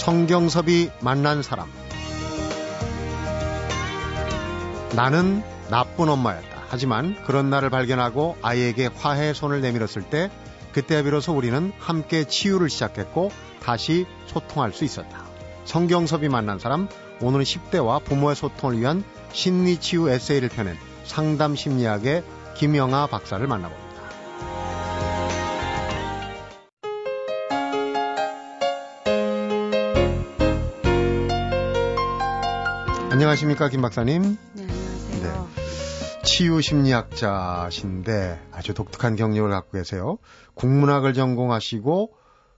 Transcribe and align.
성경섭이 0.00 0.88
만난 1.02 1.42
사람. 1.42 1.68
나는 4.96 5.42
나쁜 5.68 6.08
엄마였다. 6.08 6.62
하지만 6.70 7.22
그런 7.24 7.50
나를 7.50 7.68
발견하고 7.68 8.38
아이에게 8.40 8.88
화해 8.96 9.34
손을 9.34 9.60
내밀었을 9.60 10.04
때 10.08 10.30
그때야 10.72 11.02
비로소 11.02 11.34
우리는 11.34 11.70
함께 11.78 12.24
치유를 12.24 12.70
시작했고 12.70 13.30
다시 13.62 14.06
소통할 14.26 14.72
수 14.72 14.84
있었다. 14.84 15.22
성경섭이 15.66 16.30
만난 16.30 16.58
사람 16.58 16.88
오늘은 17.20 17.44
10대와 17.44 18.02
부모의 18.02 18.36
소통을 18.36 18.80
위한 18.80 19.04
심리치유 19.32 20.08
에세이를 20.08 20.48
펴낸 20.48 20.78
상담 21.04 21.54
심리학의 21.54 22.24
김영아 22.56 23.08
박사를 23.08 23.46
만나봅니다. 23.46 23.89
안녕하십니까 33.20 33.68
김 33.68 33.82
박사님. 33.82 34.38
네, 34.54 34.62
안녕하세요. 34.62 35.50
네. 35.54 36.22
치유 36.24 36.62
심리학자신데 36.62 38.48
아주 38.50 38.72
독특한 38.72 39.14
경력을 39.14 39.50
갖고 39.50 39.72
계세요. 39.72 40.16
국문학을 40.54 41.12
전공하시고 41.12 42.14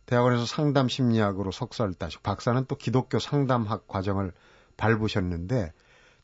대학원에서 0.07 0.47
상담 0.47 0.89
심리학으로 0.89 1.51
석사를 1.51 1.95
따시고 1.95 2.23
박사는 2.23 2.65
또 2.69 2.77
기독교 2.77 3.19
상담학 3.19 3.89
과정을 3.89 4.31
밟으셨는데 4.77 5.73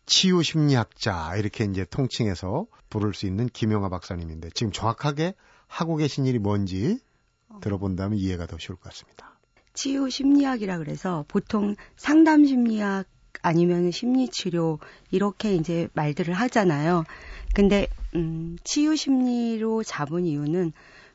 치유 0.07 0.45
심리학자 0.45 1.35
이렇게 1.35 1.65
이제 1.65 1.85
통칭해서 1.85 2.67
부를 2.91 3.15
수 3.15 3.27
있는 3.27 3.49
김영하 3.49 3.89
박사님인데 3.89 4.51
지금 4.55 4.71
정확하게 4.71 5.35
하고 5.67 5.97
계신 5.97 6.27
일이 6.27 6.39
뭔지 6.39 7.01
들어본다면 7.61 8.17
이해가 8.17 8.47
더 8.47 8.57
쉬울 8.57 8.77
것 8.77 8.91
같습니다. 8.91 9.37
치유 9.75 10.09
심리학이라 10.09 10.79
그래서 10.79 11.25
보통 11.27 11.75
상담 11.97 12.45
심리학 12.45 13.07
아니면 13.43 13.91
심리 13.91 14.29
치료 14.29 14.79
이렇게 15.11 15.55
이제 15.55 15.89
말들을 15.95 16.35
하잖아요. 16.35 17.05
근데 17.55 17.87
음 18.15 18.57
치유 18.65 18.97
심리로 18.97 19.83
잡은 19.85 20.27
이유는 20.27 20.73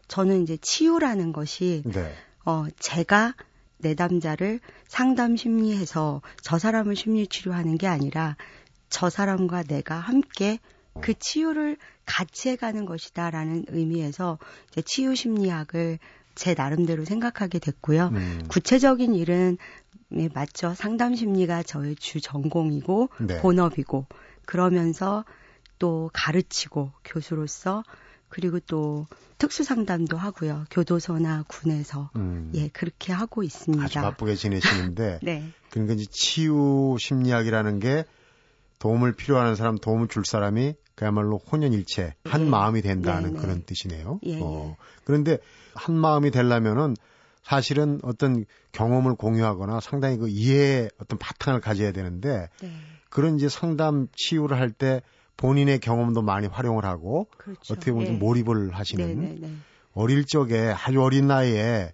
저는 0.08 0.44
이제 0.44 0.58
치유라는 0.62 1.34
것이 1.34 1.84
네. 1.86 2.14
어 2.46 2.66
제가 2.80 3.36
내담자를 3.78 4.60
상담 4.88 5.36
심리해서 5.36 6.22
저 6.42 6.58
사람을 6.58 6.96
심리 6.96 7.28
치료하는 7.28 7.78
게 7.78 7.88
아니라 7.88 8.36
저 8.90 9.10
사람과 9.10 9.64
내가 9.64 9.96
함께 9.96 10.60
그 11.02 11.14
치유를 11.18 11.78
같이 12.06 12.50
해가는 12.50 12.86
것이다라는 12.86 13.66
의미에서 13.70 14.38
이제 14.72 14.82
치유 14.82 15.16
심리학을 15.16 16.00
제 16.36 16.54
나름대로 16.54 17.06
생각하게 17.06 17.60
됐고요. 17.60 18.10
음, 18.14 18.44
구체적인 18.48 19.16
일은 19.16 19.58
네, 20.10 20.30
맞죠. 20.34 20.74
상담 20.74 21.16
심리가 21.16 21.64
저의 21.64 21.96
주 21.96 22.22
전공이고 22.22 23.10
네. 23.22 23.38
본업이고 23.40 24.06
그러면서 24.46 25.26
또 25.80 26.10
가르치고 26.14 26.92
교수로서 27.04 27.84
그리고 28.30 28.60
또 28.62 29.06
특수 29.38 29.64
상담도 29.64 30.18
하고요. 30.18 30.66
교도소나 30.72 31.44
군에서 31.48 32.10
음, 32.16 32.52
예 32.56 32.68
그렇게 32.70 33.14
하고 33.14 33.44
있습니다. 33.44 33.84
아주 33.84 34.00
바쁘게 34.02 34.36
지내시는데 34.36 35.20
네, 35.24 35.52
그러니까 35.70 35.94
이제 35.94 36.06
치유 36.10 36.96
심리학이라는 37.00 37.80
게 37.80 38.06
도움을 38.80 39.14
필요하는 39.14 39.56
사람, 39.56 39.78
도움을 39.78 40.08
줄 40.08 40.26
사람이 40.26 40.76
그야말로 40.96 41.38
혼연일체 41.38 42.16
한 42.24 42.44
네. 42.44 42.50
마음이 42.50 42.82
된다는 42.82 43.30
네, 43.30 43.36
네. 43.36 43.42
그런 43.42 43.64
뜻이네요. 43.64 44.20
예, 44.26 44.40
어, 44.42 44.78
그런데 45.04 45.38
한 45.76 45.96
마음이 45.96 46.32
되려면은 46.32 46.96
사실은 47.44 48.00
어떤 48.04 48.46
경험을 48.72 49.16
공유하거나 49.16 49.80
상당히 49.82 50.18
그 50.18 50.30
이해의 50.30 50.90
어떤 50.98 51.20
바탕을 51.20 51.60
가져야 51.62 51.92
되는데 51.92 52.50
네, 52.62 52.72
그런 53.10 53.36
이제 53.36 53.50
상담 53.50 54.08
치유를 54.16 54.58
할 54.58 54.72
때 54.72 55.02
본인의 55.38 55.80
경험도 55.80 56.22
많이 56.22 56.48
활용을 56.48 56.86
하고 56.86 57.28
그렇죠. 57.38 57.74
어떻게 57.74 57.92
보면 57.92 58.06
좀 58.06 58.16
예. 58.16 58.20
몰입을 58.20 58.74
하시는 58.76 59.20
네, 59.20 59.30
네, 59.30 59.38
네. 59.40 59.54
어릴 59.94 60.26
적에 60.26 60.74
아주 60.76 61.02
어린 61.02 61.28
나이에 61.28 61.92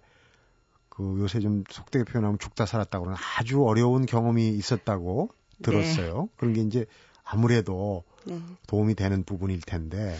그 0.88 1.16
요새 1.18 1.40
좀 1.40 1.64
속되게 1.68 2.04
표현하면 2.04 2.38
죽다 2.38 2.66
살았다고 2.66 3.04
그러는 3.04 3.22
아주 3.38 3.64
어려운 3.64 4.06
경험이 4.06 4.50
있었다고 4.50 5.30
들었어요. 5.62 6.28
그런 6.36 6.52
게 6.52 6.60
이제 6.62 6.86
아무래도 7.24 8.04
네. 8.24 8.38
도움이 8.66 8.94
되는 8.94 9.24
부분일 9.24 9.60
텐데 9.62 10.16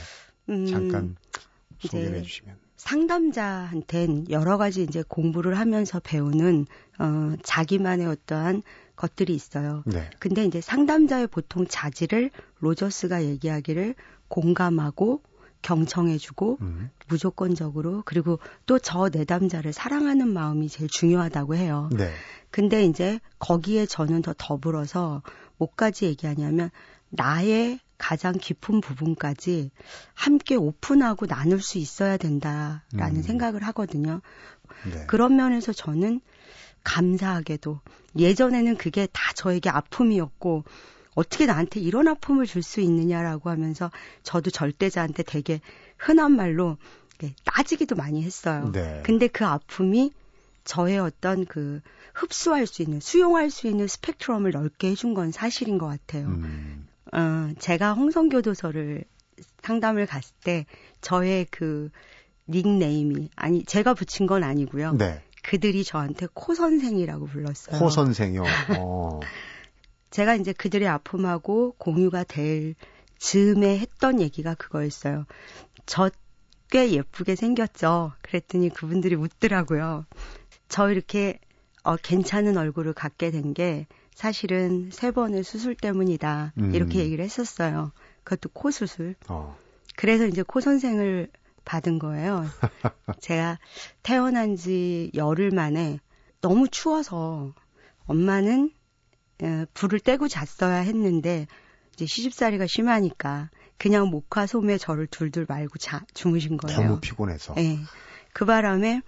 음, 0.49 0.67
잠깐 0.67 1.17
소개를 1.81 2.19
해주시면. 2.19 2.57
상담자한텐 2.81 4.31
여러 4.31 4.57
가지 4.57 4.83
이제 4.83 5.05
공부를 5.07 5.59
하면서 5.59 6.01
배우는 6.01 6.65
어 6.99 7.35
자기만의 7.43 8.07
어떠한 8.07 8.63
것들이 8.97 9.35
있어요. 9.35 9.83
네. 9.85 10.09
근데 10.19 10.47
이제 10.47 10.63
상담자의 10.63 11.27
보통 11.27 11.67
자질을 11.67 12.31
로저스가 12.61 13.25
얘기하기를 13.25 13.95
공감하고 14.29 15.23
경청해주고 15.61 16.59
음. 16.63 16.91
무조건적으로 17.07 18.03
그리고 18.07 18.39
또 18.65 18.79
저 18.79 19.11
내담자를 19.11 19.75
사랑하는 19.75 20.33
마음이 20.33 20.71
제일 20.71 20.89
중요하다고 20.89 21.57
해요. 21.57 21.91
네. 21.93 22.11
근데 22.51 22.85
이제 22.87 23.21
거기에 23.39 23.85
저는 23.85 24.23
더 24.23 24.35
더불어서 24.39 25.21
뭐까지 25.59 26.07
얘기하냐면 26.07 26.71
나의 27.11 27.79
가장 28.01 28.33
깊은 28.33 28.81
부분까지 28.81 29.71
함께 30.15 30.57
오픈하고 30.57 31.27
나눌 31.27 31.61
수 31.61 31.79
있어야 31.79 32.17
된다라는 32.17 33.17
음. 33.17 33.23
생각을 33.23 33.63
하거든요. 33.65 34.23
네. 34.91 35.05
그런 35.07 35.37
면에서 35.37 35.73
저는 35.73 36.21
감사하게도 36.83 37.81
예전에는 38.17 38.77
그게 38.77 39.07
다 39.13 39.33
저에게 39.35 39.69
아픔이었고 39.69 40.65
어떻게 41.15 41.45
나한테 41.45 41.81
이런 41.81 42.09
아픔을 42.09 42.47
줄 42.47 42.63
수 42.63 42.81
있느냐라고 42.81 43.51
하면서 43.51 43.91
저도 44.23 44.51
절대자한테 44.51 45.23
되게 45.23 45.61
흔한 45.99 46.33
말로 46.33 46.79
따지기도 47.45 47.97
많이 47.97 48.23
했어요. 48.23 48.71
네. 48.73 49.03
근데 49.05 49.29
그 49.29 49.45
아픔이 49.45 50.11
저의 50.65 50.99
어떤 50.99 51.45
그 51.45 51.83
흡수할 52.15 52.67
수 52.67 52.81
있는 52.81 53.01
수용할 53.01 53.51
수 53.51 53.67
있는 53.67 53.87
스펙트럼을 53.87 54.53
넓게 54.53 54.91
해준 54.91 55.13
건 55.13 55.33
사실인 55.33 55.77
것 55.77 55.87
같아요. 55.87 56.29
음. 56.29 56.87
어, 57.13 57.53
제가 57.59 57.93
홍성교도소를 57.95 59.05
상담을 59.63 60.07
갔을 60.07 60.35
때 60.45 60.67
저의 61.01 61.47
그 61.51 61.91
닉네임이 62.49 63.31
아니 63.37 63.65
제가 63.65 63.95
붙인 63.95 64.27
건 64.27 64.45
아니고요. 64.45 64.93
네. 64.95 65.23
그들이 65.43 65.85
저한테 65.85 66.27
코 66.35 66.55
선생이라고 66.55 67.27
불렀어요. 67.27 67.79
코 67.79 67.89
선생요. 67.91 68.43
어. 68.79 69.21
제가 70.11 70.35
이제 70.35 70.53
그들의 70.53 70.87
아픔하고 70.89 71.75
공유가 71.79 72.25
될 72.25 72.75
즈음에 73.19 73.79
했던 73.79 74.21
얘기가 74.21 74.55
그거였어요. 74.55 75.27
저 75.87 76.11
꽤 76.71 76.93
예쁘게 76.93 77.35
생겼죠. 77.35 78.13
그랬더니 78.23 78.71
그분들이 78.71 79.17
웃더라고요. 79.17 80.07
저 80.69 80.91
이렇게 80.91 81.39
어, 81.83 81.97
괜찮은 81.97 82.57
얼굴을 82.57 82.93
갖게 82.93 83.31
된 83.33 83.55
게 83.55 83.87
사실은 84.15 84.91
세 84.93 85.11
번의 85.11 85.45
수술 85.45 85.75
때문이다. 85.75 86.53
음. 86.59 86.75
이렇게 86.75 86.99
얘기를 87.01 87.25
했었어요. 87.25 87.93
그것도 88.25 88.51
코 88.53 88.71
수술. 88.71 89.15
어. 89.29 89.57
그래서 89.97 90.27
이제 90.27 90.43
코 90.43 90.61
선생을 90.61 91.29
받은 91.65 91.99
거예요. 91.99 92.45
제가 93.21 93.59
태어난 94.03 94.57
지 94.57 95.11
열흘 95.15 95.51
만에 95.51 96.01
너무 96.41 96.69
추워서 96.69 97.55
엄마는 98.07 98.73
어, 99.43 99.65
불을 99.75 100.01
떼고 100.01 100.29
잤어야 100.29 100.79
했는데 100.79 101.47
이제 101.95 102.07
시집살이가 102.07 102.67
심하니까 102.67 103.51
그냥 103.79 104.09
목화 104.09 104.47
소매 104.47 104.77
저를 104.77 105.07
둘둘 105.07 105.47
말고 105.49 105.79
자, 105.79 106.05
주무신 106.13 106.57
거예요. 106.57 106.81
너무 106.83 107.01
피곤해서. 107.01 107.55
예. 107.59 107.79
그 108.33 108.45
바람에 108.45 109.03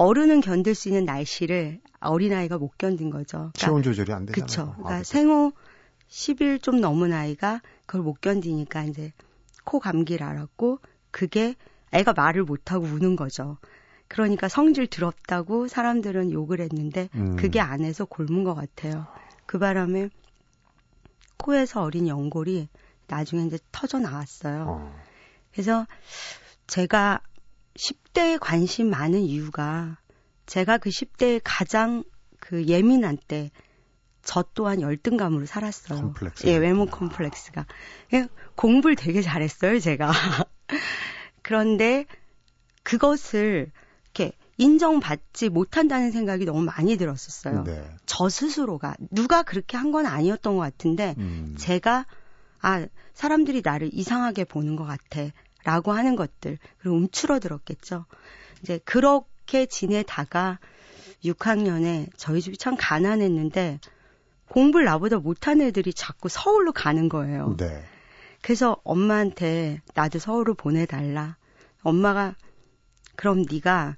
어른은 0.00 0.40
견딜 0.40 0.74
수 0.74 0.88
있는 0.88 1.04
날씨를 1.04 1.78
어린아이가 2.00 2.56
못 2.56 2.78
견딘 2.78 3.10
거죠. 3.10 3.36
그러니까 3.36 3.58
체온 3.58 3.82
조절이 3.82 4.10
안 4.14 4.24
되잖아요. 4.24 4.46
그쵸. 4.46 4.62
아, 4.62 4.72
그러니까 4.76 4.98
그쵸. 5.00 5.04
생후 5.04 5.52
10일 6.08 6.62
좀 6.62 6.80
넘은 6.80 7.12
아이가 7.12 7.60
그걸 7.84 8.00
못 8.00 8.18
견디니까 8.22 8.84
이제 8.84 9.12
코 9.64 9.78
감기를 9.78 10.26
앓았고 10.26 10.78
그게 11.10 11.54
애가 11.92 12.14
말을 12.14 12.44
못하고 12.44 12.86
우는 12.86 13.14
거죠. 13.14 13.58
그러니까 14.08 14.48
성질 14.48 14.86
더럽다고 14.86 15.68
사람들은 15.68 16.32
욕을 16.32 16.60
했는데 16.60 17.10
음. 17.14 17.36
그게 17.36 17.60
안에서 17.60 18.06
곪은 18.06 18.42
것 18.42 18.54
같아요. 18.54 19.06
그 19.44 19.58
바람에 19.58 20.08
코에서 21.36 21.82
어린 21.82 22.08
연골이 22.08 22.68
나중에 23.06 23.44
이제 23.44 23.58
터져 23.70 23.98
나왔어요. 23.98 24.64
어. 24.66 24.94
그래서 25.52 25.86
제가 26.66 27.20
10대에 27.74 28.38
관심 28.40 28.90
많은 28.90 29.20
이유가 29.20 29.98
제가 30.46 30.78
그 30.78 30.90
10대에 30.90 31.40
가장 31.44 32.04
그 32.38 32.64
예민한 32.66 33.16
때 33.16 33.50
저 34.22 34.44
또한 34.54 34.80
열등감으로 34.80 35.46
살았어요. 35.46 36.00
컴플렉스. 36.00 36.46
예, 36.46 36.56
외모 36.56 36.86
컴플렉스가. 36.86 37.66
예, 38.14 38.28
공부를 38.54 38.96
되게 38.96 39.22
잘했어요, 39.22 39.80
제가. 39.80 40.12
그런데 41.42 42.06
그것을 42.82 43.70
이렇게 44.14 44.32
인정받지 44.58 45.48
못한다는 45.48 46.10
생각이 46.10 46.44
너무 46.44 46.62
많이 46.62 46.96
들었었어요. 46.96 47.64
네. 47.64 47.82
저 48.06 48.28
스스로가 48.28 48.94
누가 49.10 49.42
그렇게 49.42 49.76
한 49.76 49.90
건 49.90 50.06
아니었던 50.06 50.54
것 50.56 50.60
같은데 50.60 51.14
음. 51.18 51.56
제가 51.58 52.06
아 52.60 52.86
사람들이 53.14 53.62
나를 53.64 53.90
이상하게 53.92 54.44
보는 54.44 54.76
것 54.76 54.84
같아 54.84 55.22
라고 55.64 55.92
하는 55.92 56.16
것들 56.16 56.58
그리고 56.78 56.96
움츠러들었겠죠. 56.96 58.06
이제 58.62 58.78
그렇게 58.84 59.66
지내다가 59.66 60.58
6학년에 61.24 62.08
저희 62.16 62.40
집이 62.40 62.56
참 62.56 62.76
가난했는데 62.78 63.80
공부를 64.48 64.84
나보다 64.86 65.18
못한 65.18 65.60
애들이 65.60 65.92
자꾸 65.92 66.28
서울로 66.28 66.72
가는 66.72 67.08
거예요. 67.08 67.56
네. 67.56 67.84
그래서 68.42 68.80
엄마한테 68.84 69.80
나도 69.94 70.18
서울을 70.18 70.54
보내달라. 70.54 71.36
엄마가 71.82 72.34
그럼 73.16 73.44
네가 73.50 73.96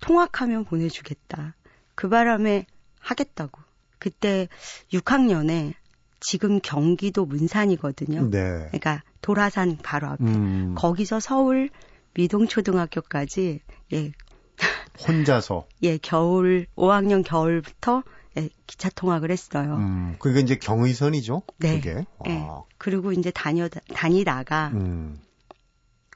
통학하면 0.00 0.64
보내주겠다. 0.64 1.54
그 1.94 2.08
바람에 2.08 2.66
하겠다고. 3.00 3.60
그때 3.98 4.48
6학년에 4.92 5.74
지금 6.20 6.60
경기도 6.60 7.24
문산이거든요. 7.24 8.30
네. 8.30 8.38
그러니까 8.68 9.02
도라산 9.22 9.78
바로 9.82 10.08
앞에. 10.08 10.24
음. 10.24 10.74
거기서 10.76 11.20
서울 11.20 11.70
미동초등학교까지 12.14 13.60
예, 13.94 14.12
혼자서. 15.06 15.66
예, 15.82 15.96
겨울 15.96 16.66
5학년 16.76 17.24
겨울부터 17.24 18.02
예, 18.38 18.48
기차 18.66 18.88
통학을 18.90 19.30
했어요. 19.30 19.76
음. 19.76 20.16
그게 20.18 20.40
이제 20.40 20.56
경의선이죠. 20.56 21.42
네. 21.58 21.80
그게. 21.80 22.04
예. 22.28 22.38
와. 22.38 22.64
그리고 22.78 23.12
이제 23.12 23.30
다녀 23.30 23.68
다니다가 23.68 24.72
음. 24.74 25.18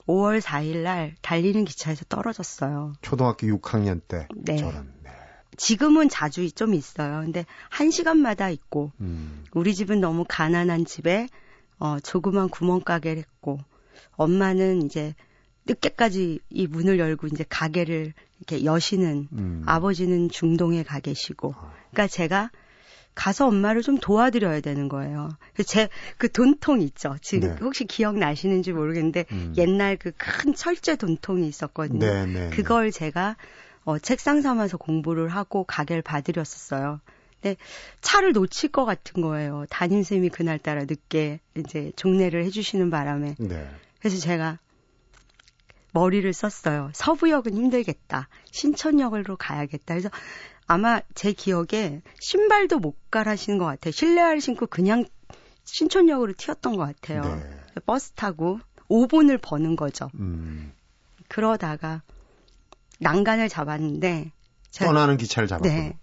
5월 0.07 0.41
4일 0.41 0.83
날 0.83 1.15
달리는 1.21 1.65
기차에서 1.65 2.05
떨어졌어요. 2.09 2.95
초등학교 3.03 3.47
6학년 3.47 4.01
때. 4.07 4.29
네. 4.37 4.57
저런. 4.57 4.93
네. 5.03 5.11
지금은 5.57 6.09
자주 6.09 6.51
좀 6.53 6.75
있어요. 6.75 7.21
근데 7.23 7.45
한 7.71 7.91
시간마다 7.91 8.51
있고 8.51 8.93
음. 9.01 9.45
우리 9.53 9.75
집은 9.75 10.01
너무 10.01 10.25
가난한 10.29 10.85
집에 10.85 11.29
어 11.79 11.99
조그만 12.01 12.49
구멍가게를 12.49 13.19
했고 13.19 13.59
엄마는 14.13 14.83
이제 14.83 15.15
늦게까지 15.67 16.41
이 16.51 16.67
문을 16.67 16.99
열고 16.99 17.27
이제 17.29 17.45
가게를 17.49 18.13
이렇게 18.39 18.65
여시는 18.65 19.29
음. 19.33 19.63
아버지는 19.67 20.29
중동에 20.29 20.83
가 20.83 21.01
계시고 21.01 21.55
아. 21.57 21.73
그러니까 21.91 22.07
제가 22.07 22.51
가서 23.15 23.47
엄마를 23.49 23.81
좀 23.83 23.97
도와드려야 23.97 24.61
되는 24.61 24.89
거예요. 24.89 25.31
제 25.67 25.89
그 26.19 26.31
돈통 26.31 26.83
있죠. 26.83 27.17
지금 27.23 27.49
네. 27.49 27.57
혹시 27.63 27.87
기억 27.87 28.19
나시는지 28.19 28.73
모르겠는데 28.73 29.25
음. 29.33 29.55
옛날 29.57 29.97
그 29.97 30.13
큰 30.19 30.55
철제 30.55 30.97
돈통이 30.97 31.49
있었거든요. 31.49 31.99
네, 31.99 32.27
네. 32.27 32.51
그걸 32.51 32.91
제가 32.93 33.37
어, 33.85 33.99
책상 33.99 34.43
삼아서 34.43 34.77
공부를 34.77 35.29
하고 35.29 35.65
가게를 35.65 36.03
봐드렸었어요. 36.03 37.01
근데 37.47 37.57
차를 38.01 38.33
놓칠 38.33 38.73
것 38.73 38.85
같은 38.85 39.23
거예요. 39.23 39.67
담임 39.71 40.03
쌤이 40.03 40.31
그날따라 40.31 40.85
늦게 40.85 41.39
이제 41.57 41.93
종례를 41.95 42.45
해주시는 42.45 42.91
바람에. 42.91 43.37
네. 43.39 43.71
그래서 44.01 44.19
제가 44.19 44.59
머리를 45.93 46.31
썼어요. 46.33 46.91
서부역은 46.93 47.55
힘들겠다. 47.55 48.29
신촌역으로 48.51 49.37
가야겠다. 49.37 49.95
그래서 49.95 50.11
아마 50.67 51.01
제 51.15 51.33
기억에 51.33 52.03
신발도 52.19 52.81
못 52.81 52.97
갈아시는 53.11 53.59
것 53.59 53.67
같아요. 53.67 53.93
실내화를 53.93 54.41
신고 54.41 54.67
그냥 54.67 55.05
신촌역으로 55.65 56.35
튀었던 56.37 56.77
것 56.77 56.85
같아요. 56.85 57.23
네. 57.23 57.81
버스 57.87 58.11
타고 58.13 58.59
5분을 58.91 59.41
버는 59.41 59.77
거죠. 59.77 60.11
음. 60.15 60.73
그러다가 61.29 62.03
난간을 62.99 63.49
잡았는데 63.49 64.33
떠나는 64.79 65.17
기차를 65.17 65.49
잡았고. 65.49 65.69
네. 65.69 65.97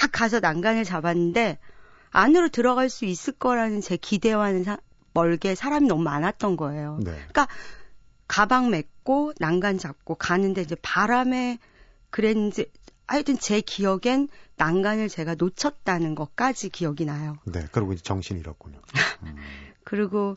막 0.00 0.10
가서 0.12 0.40
난간을 0.40 0.84
잡았는데 0.84 1.58
안으로 2.10 2.48
들어갈 2.48 2.88
수 2.88 3.04
있을 3.04 3.32
거라는 3.34 3.80
제 3.80 3.96
기대와는 3.96 4.64
사- 4.64 4.78
멀게 5.12 5.54
사람이 5.54 5.86
너무 5.88 6.02
많았던 6.02 6.56
거예요. 6.56 6.98
네. 7.02 7.12
그러니까 7.12 7.48
가방 8.28 8.70
메고 8.70 9.32
난간 9.38 9.78
잡고 9.78 10.14
가는데 10.16 10.62
이제 10.62 10.76
바람에 10.82 11.58
그랬는지 12.10 12.70
하여튼 13.06 13.38
제 13.38 13.60
기억엔 13.60 14.28
난간을 14.56 15.08
제가 15.08 15.36
놓쳤다는 15.36 16.14
것까지 16.14 16.70
기억이 16.70 17.04
나요. 17.04 17.36
네. 17.44 17.66
그리고 17.72 17.92
이제 17.92 18.02
정신이 18.02 18.40
잃었군요. 18.40 18.80
음. 19.22 19.36
그리고 19.84 20.36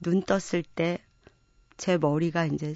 눈 0.00 0.22
떴을 0.22 0.62
때 0.74 0.98
제 1.76 1.98
머리가 1.98 2.46
이제 2.46 2.74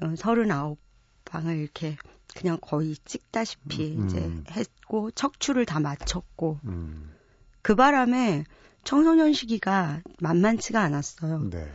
어, 0.00 0.14
서른아홉 0.16 0.78
방을 1.24 1.56
이렇게 1.56 1.96
그냥 2.36 2.58
거의 2.60 2.96
찍다시피 3.04 3.96
음. 3.96 4.06
이제 4.06 4.52
했고 4.52 5.10
척추를 5.10 5.66
다 5.66 5.80
맞췄고 5.80 6.60
음. 6.64 7.14
그 7.62 7.74
바람에 7.74 8.44
청소년 8.84 9.32
시기가 9.32 10.02
만만치가 10.20 10.80
않았어요. 10.80 11.50
네. 11.50 11.72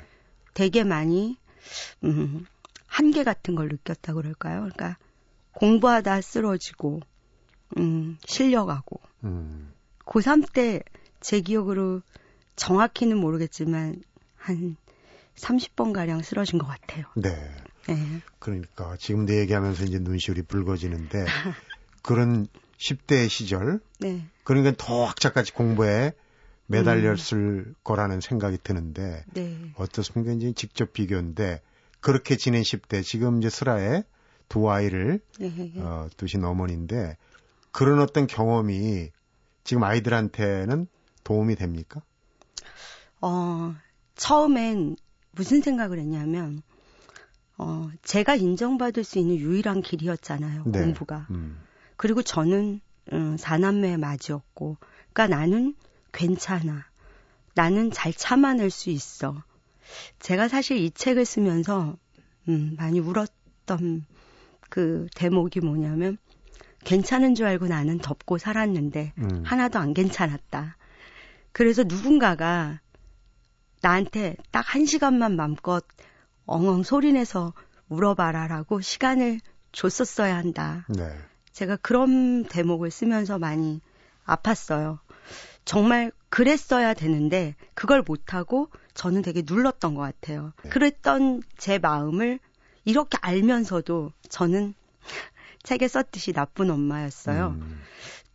되게 0.54 0.84
많이 0.84 1.38
음, 2.04 2.46
한계 2.88 3.24
같은 3.24 3.56
걸 3.56 3.70
느꼈다 3.70 4.14
그럴까요? 4.14 4.62
그러니까 4.62 4.98
공부하다 5.54 6.22
쓰러지고 6.22 7.02
음, 7.78 8.18
실려가고 8.26 9.00
음. 9.24 9.72
고3 10.06 10.52
때 10.54 10.84
제 11.20 11.42
기억으로 11.42 12.02
정확히는 12.56 13.18
모르겠지만 13.18 14.02
한 14.36 14.78
30번 15.36 15.94
가량 15.94 16.22
쓰러진 16.22 16.58
것 16.58 16.66
같아요. 16.66 17.06
네. 17.16 17.30
네. 17.88 18.22
그러니까 18.40 18.96
지금 18.98 19.26
내 19.26 19.40
얘기하면서 19.40 19.86
이제 19.86 20.00
눈시울이 20.00 20.44
붉어지는데 20.44 21.26
그런 22.04 22.48
10대 22.78 23.30
시절 23.30 23.80
네. 24.00 24.28
그러니까 24.44 24.74
더 24.78 25.06
학자까지 25.06 25.54
공부에 25.54 26.14
매달렸을 26.68 27.74
거라는 27.84 28.22
생각이 28.22 28.58
드는데 28.62 29.24
네. 29.34 29.72
어떻습니까? 29.76 30.34
이제 30.34 30.52
직접 30.54 30.94
비교인데 30.94 31.62
그렇게 32.00 32.36
지낸 32.36 32.62
10대 32.62 33.04
지금 33.04 33.40
이제 33.40 33.50
슬하에 33.50 34.04
두 34.50 34.70
아이를 34.70 35.20
네. 35.40 35.74
어, 35.78 36.08
두신 36.18 36.44
어머니인데 36.44 37.18
그런 37.72 38.00
어떤 38.00 38.28
경험이 38.28 39.12
지금 39.64 39.84
아이들한테는 39.84 40.88
도움이 41.24 41.56
됩니까? 41.56 42.02
어, 43.22 43.76
처음엔 44.16 44.96
무슨 45.32 45.62
생각을 45.62 46.00
했냐면, 46.00 46.64
어, 47.58 47.90
제가 48.04 48.36
인정받을 48.36 49.04
수 49.04 49.20
있는 49.20 49.38
유일한 49.38 49.82
길이었잖아요, 49.82 50.64
네. 50.68 50.82
공부가. 50.82 51.26
음. 51.32 51.60
그리고 51.96 52.22
저는, 52.22 52.82
음, 53.14 53.38
사남매의 53.38 53.98
맞이었고, 53.98 54.78
그니까 55.06 55.28
나는 55.28 55.76
괜찮아. 56.12 56.86
나는 57.56 57.90
잘 57.92 58.14
참아낼 58.14 58.70
수 58.70 58.90
있어. 58.92 59.42
제가 60.20 60.48
사실 60.48 60.78
이 60.78 60.92
책을 60.92 61.26
쓰면서, 61.26 61.98
음, 62.48 62.76
많이 62.78 63.00
울었던 63.00 64.06
그 64.70 65.08
대목이 65.16 65.62
뭐냐면, 65.62 66.18
괜찮은 66.84 67.34
줄 67.34 67.48
알고 67.48 67.68
나는 67.68 67.98
덮고 67.98 68.38
살았는데, 68.38 69.14
음. 69.18 69.44
하나도 69.44 69.80
안 69.80 69.94
괜찮았다. 69.96 70.78
그래서 71.52 71.84
누군가가 71.84 72.80
나한테 73.82 74.36
딱 74.52 74.66
한 74.74 74.86
시간만 74.86 75.36
맘껏 75.36 75.84
엉엉 76.48 76.84
소리내서 76.84 77.54
울어봐라라고 77.90 78.82
시간을 78.82 79.40
줬었어야 79.72 80.36
한다. 80.36 80.86
네. 80.90 81.10
제가 81.52 81.76
그런 81.78 82.44
대목을 82.46 82.90
쓰면서 82.90 83.38
많이 83.38 83.82
아팠어요. 84.26 85.00
정말 85.66 86.12
그랬어야 86.30 86.94
되는데 86.94 87.56
그걸 87.74 88.02
못하고 88.02 88.70
저는 88.94 89.22
되게 89.22 89.44
눌렀던 89.46 89.94
것 89.96 90.02
같아요. 90.02 90.54
네. 90.64 90.70
그랬던 90.70 91.44
제 91.58 91.78
마음을 91.78 92.40
이렇게 92.86 93.18
알면서도 93.22 94.12
저는 94.30 94.74
책에 95.64 95.88
썼듯이 95.88 96.32
나쁜 96.32 96.72
엄마였어요. 96.72 97.58
음. 97.60 97.82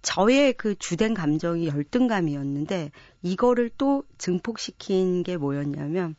저의 0.02 0.52
그 0.52 0.75
주된 0.75 1.14
감정이 1.14 1.69
열등감이었는데 1.69 2.90
이거를 3.23 3.71
또 3.78 4.04
증폭시킨 4.19 5.23
게 5.23 5.37
뭐였냐면 5.37 6.16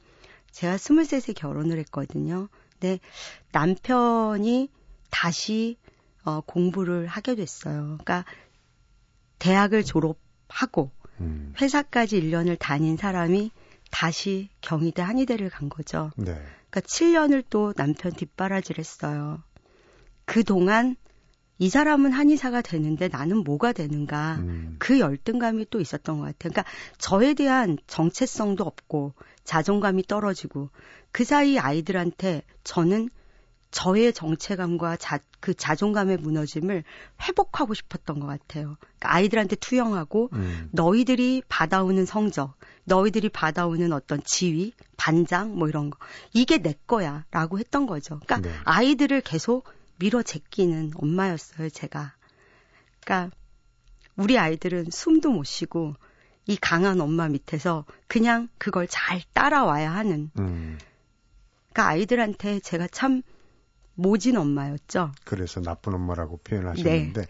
제가 0.53 0.77
23세 0.77 1.35
결혼을 1.35 1.77
했거든요. 1.79 2.47
근데 2.79 2.99
남편이 3.51 4.69
다시 5.09 5.77
어, 6.23 6.41
공부를 6.41 7.07
하게 7.07 7.35
됐어요. 7.35 7.97
그러니까 8.01 8.23
대학을 9.39 9.83
졸업하고 9.83 10.91
음. 11.19 11.53
회사까지 11.59 12.21
1년을 12.21 12.57
다닌 12.57 12.95
사람이 12.95 13.51
다시 13.91 14.49
경희대 14.61 15.01
한의대를 15.01 15.49
간 15.49 15.69
거죠. 15.69 16.11
네. 16.15 16.33
그러니까 16.69 16.79
7년을 16.81 17.43
또 17.49 17.73
남편 17.73 18.13
뒷바라지를 18.13 18.79
했어요. 18.79 19.43
그동안 20.25 20.95
이 21.59 21.69
사람은 21.69 22.11
한의사가 22.11 22.61
되는데 22.61 23.07
나는 23.07 23.43
뭐가 23.43 23.73
되는가. 23.73 24.37
음. 24.39 24.75
그 24.79 24.99
열등감이 24.99 25.67
또 25.69 25.79
있었던 25.79 26.17
것 26.17 26.23
같아요. 26.23 26.51
그러니까 26.51 26.65
저에 26.97 27.33
대한 27.33 27.77
정체성도 27.87 28.63
없고 28.63 29.13
자존감이 29.43 30.03
떨어지고 30.03 30.69
그 31.11 31.23
사이 31.23 31.59
아이들한테 31.59 32.43
저는 32.63 33.09
저의 33.73 34.13
정체감과 34.13 34.97
자, 34.97 35.19
그 35.39 35.55
자존감의 35.55 36.17
무너짐을 36.17 36.83
회복하고 37.21 37.73
싶었던 37.73 38.19
것 38.19 38.27
같아요. 38.27 38.77
그러니까 38.79 39.15
아이들한테 39.15 39.55
투영하고 39.55 40.29
음. 40.33 40.69
너희들이 40.71 41.41
받아오는 41.49 42.05
성적, 42.05 42.53
너희들이 42.83 43.29
받아오는 43.29 43.91
어떤 43.91 44.21
지위, 44.23 44.73
반장 44.95 45.57
뭐 45.57 45.67
이런 45.67 45.89
거 45.89 45.97
이게 46.33 46.59
내 46.59 46.75
거야라고 46.85 47.57
했던 47.57 47.87
거죠. 47.87 48.19
그러니까 48.25 48.47
네. 48.47 48.55
아이들을 48.63 49.21
계속 49.21 49.65
밀어 49.97 50.21
제끼는 50.21 50.91
엄마였어요, 50.95 51.69
제가. 51.69 52.13
그러니까 53.01 53.35
우리 54.15 54.37
아이들은 54.37 54.85
숨도 54.91 55.31
못 55.31 55.45
쉬고 55.45 55.95
이 56.45 56.57
강한 56.57 56.99
엄마 56.99 57.29
밑에서 57.29 57.85
그냥 58.07 58.49
그걸 58.57 58.87
잘 58.87 59.21
따라와야 59.33 59.91
하는. 59.93 60.29
음. 60.39 60.77
그러니까 61.71 61.87
아이들한테 61.87 62.59
제가 62.59 62.87
참 62.87 63.23
모진 63.95 64.37
엄마였죠. 64.37 65.11
그래서 65.23 65.61
나쁜 65.61 65.93
엄마라고 65.93 66.37
표현하셨는데 66.37 67.21
네. 67.21 67.27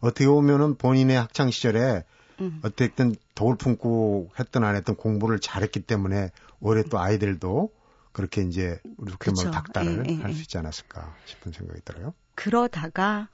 어떻게 0.00 0.26
보면은 0.26 0.76
본인의 0.76 1.16
학창 1.16 1.50
시절에 1.50 2.04
음. 2.40 2.60
어쨌든 2.62 3.14
돌 3.34 3.56
품고 3.56 4.32
했던 4.38 4.64
안 4.64 4.76
했던 4.76 4.96
공부를 4.96 5.38
잘했기 5.38 5.80
때문에 5.80 6.30
올해 6.60 6.82
또 6.82 6.98
아이들도 6.98 7.72
그렇게 8.12 8.42
이제 8.42 8.80
속말 8.98 9.44
뭐 9.44 9.50
닥달을 9.50 10.04
예, 10.08 10.12
예, 10.12 10.16
할수 10.16 10.38
예. 10.38 10.42
있지 10.42 10.58
않았을까 10.58 11.14
싶은 11.24 11.52
생각이 11.52 11.80
들어요. 11.84 12.14
그러다가 12.34 13.28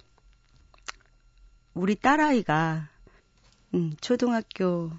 우리 1.75 1.95
딸아이가 1.97 2.89
음, 3.75 3.95
초등학교 4.01 4.91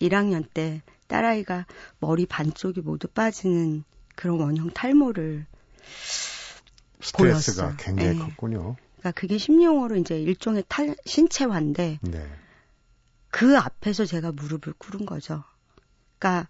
1학년 0.00 0.46
때 0.52 0.82
딸아이가 1.06 1.66
머리 2.00 2.26
반쪽이 2.26 2.80
모두 2.80 3.08
빠지는 3.08 3.84
그런 4.14 4.40
원형 4.40 4.70
탈모를 4.70 5.46
스트레스가. 7.00 7.76
굉장히 7.76 8.14
네. 8.14 8.18
컸군요. 8.18 8.76
그러니까 8.98 9.10
그게 9.12 9.38
심용어로 9.38 9.96
이제 9.96 10.20
일종의 10.20 10.64
탈, 10.68 10.94
신체화인데 11.04 11.98
네. 12.02 12.26
그 13.30 13.58
앞에서 13.58 14.04
제가 14.04 14.32
무릎을 14.32 14.74
꿇은 14.78 15.06
거죠. 15.06 15.42
그러니까 16.18 16.48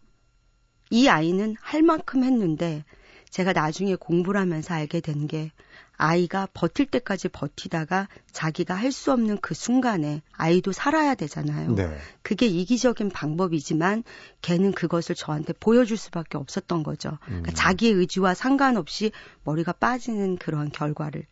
이 0.90 1.08
아이는 1.08 1.56
할 1.60 1.82
만큼 1.82 2.24
했는데 2.24 2.84
제가 3.30 3.52
나중에 3.54 3.94
공부를 3.94 4.40
하면서 4.40 4.74
알게 4.74 5.00
된 5.00 5.26
게 5.26 5.50
아이가 5.96 6.48
버틸 6.52 6.86
때까지 6.86 7.28
버티다가 7.28 8.08
자기가 8.32 8.74
할 8.74 8.92
수 8.92 9.12
없는 9.12 9.38
그 9.40 9.54
순간에 9.54 10.20
아이도 10.32 10.72
살아야 10.72 11.14
되잖아요. 11.14 11.74
네. 11.74 11.98
그게 12.22 12.46
이기적인 12.46 13.10
방법이지만 13.10 14.04
걔는 14.42 14.72
그것을 14.72 15.14
저한테 15.14 15.52
보여줄 15.54 15.96
수밖에 15.96 16.36
없었던 16.38 16.82
거죠. 16.82 17.18
그러니까 17.24 17.52
음. 17.52 17.54
자기의 17.54 17.92
의지와 17.92 18.34
상관없이 18.34 19.12
머리가 19.44 19.72
빠지는 19.72 20.36
그런 20.36 20.70
결과를. 20.70 21.26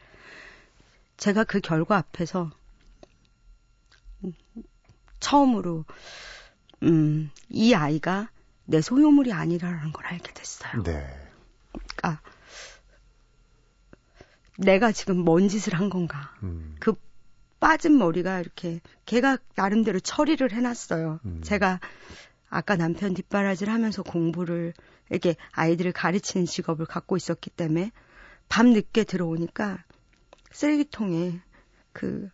제가 1.17 1.45
그 1.45 1.61
결과 1.61 1.99
앞에서 1.99 2.51
처음으로 5.21 5.85
음, 6.83 7.31
이 7.51 7.75
아이가 7.75 8.31
내 8.65 8.81
소유물이 8.81 9.33
아니라는 9.33 9.93
걸 9.93 10.07
알게 10.07 10.33
됐어요. 10.33 10.83
네. 10.83 11.07
그러니까 11.73 12.23
내가 14.61 14.93
지금 14.93 15.19
뭔 15.19 15.49
짓을 15.49 15.75
한 15.75 15.91
건가. 15.91 16.35
음. 16.43 16.77
그 16.81 16.95
빠진 17.59 17.99
머리가 17.99 18.41
이렇게 18.41 18.81
걔가 19.05 19.39
나름대로 19.55 20.01
처리를 20.01 20.53
해놨어요. 20.53 21.21
음. 21.25 21.41
제가 21.43 21.81
아까 22.49 22.77
남편 22.77 23.15
뒷바라지를 23.15 23.73
하면서 23.73 24.03
공부를 24.03 24.73
이렇게 25.11 25.37
아이들을 25.53 25.93
가르치는 25.93 26.47
직업을 26.47 26.87
갖고 26.87 27.17
있었기 27.17 27.51
때문에 27.51 27.93
밤 28.49 28.73
늦게 28.73 29.05
들어오니까 29.05 29.85
쓰레기통에 30.53 31.41
그 31.93 32.31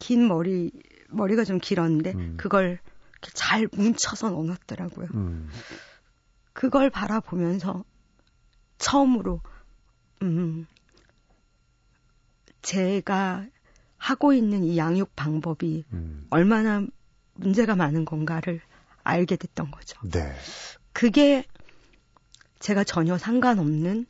긴 0.00 0.26
머리 0.26 0.72
머리가 1.10 1.44
좀 1.44 1.58
길었는데 1.58 2.12
음. 2.14 2.34
그걸 2.36 2.80
잘 3.20 3.68
뭉쳐서 3.72 4.30
넣어놨더라고요. 4.30 5.08
음. 5.14 5.48
그걸 6.52 6.90
바라보면서 6.90 7.84
처음으로 8.78 9.40
음 10.22 10.66
제가 12.62 13.46
하고 13.96 14.32
있는 14.32 14.64
이 14.64 14.78
양육 14.78 15.14
방법이 15.14 15.84
음. 15.92 16.26
얼마나 16.30 16.84
문제가 17.34 17.76
많은 17.76 18.04
건가를 18.04 18.60
알게 19.02 19.36
됐던 19.36 19.70
거죠. 19.70 19.98
네. 20.10 20.32
그게 20.92 21.44
제가 22.58 22.84
전혀 22.84 23.18
상관없는 23.18 24.06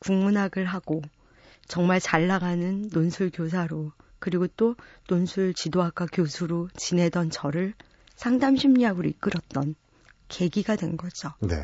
국문학을 0.00 0.64
하고 0.64 1.02
정말 1.66 2.00
잘 2.00 2.26
나가는 2.26 2.88
논술 2.92 3.30
교사로 3.32 3.92
그리고 4.18 4.46
또 4.48 4.76
논술 5.08 5.54
지도학과 5.54 6.06
교수로 6.06 6.68
지내던 6.76 7.30
저를 7.30 7.74
상담 8.14 8.56
심리학으로 8.56 9.08
이끌었던 9.08 9.74
계기가 10.28 10.76
된 10.76 10.96
거죠. 10.96 11.32
네. 11.40 11.56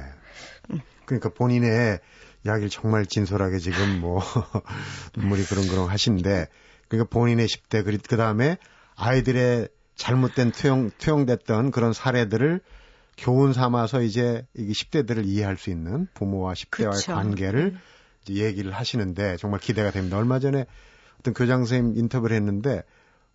음. 0.71 0.81
그러니까 1.05 1.31
본인의 1.31 2.01
이야기를 2.47 2.69
정말 2.71 3.07
진솔하게 3.07 3.59
지금 3.59 4.01
뭐 4.01 4.21
눈물이 5.17 5.45
그렁그렁 5.45 5.89
하시는데 5.89 6.49
그러니까 6.89 7.09
본인의 7.11 7.47
10대 7.47 8.09
그 8.09 8.17
다음에 8.17 8.59
아이들의 8.97 9.69
잘못된 9.97 10.53
투영 10.53 10.91
투영됐던 10.99 11.71
그런 11.71 11.93
사례들을 11.93 12.61
교훈 13.17 13.53
삼아서 13.53 14.03
이제 14.03 14.47
이 14.55 14.73
10대들을 14.73 15.25
이해할 15.25 15.57
수 15.57 15.71
있는 15.71 16.09
부모와 16.15 16.55
10대와의 16.55 16.93
그쵸. 16.93 17.15
관계를 17.15 17.61
음. 17.75 17.81
이제 18.29 18.45
얘기를 18.45 18.73
하시는데 18.73 19.37
정말 19.37 19.61
기대가 19.61 19.91
됩니다. 19.91 20.19
얼마 20.19 20.39
전에 20.39 20.67
어떤 21.21 21.35
교장 21.35 21.65
선생님 21.65 21.97
인터뷰를 21.97 22.37
했는데 22.37 22.83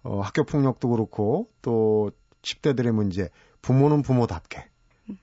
어, 0.03 0.21
학교 0.21 0.43
폭력도 0.43 0.89
그렇고 0.89 1.49
또 1.61 2.11
10대들의 2.41 2.91
문제 2.91 3.29
부모는 3.61 4.01
부모답게 4.01 4.67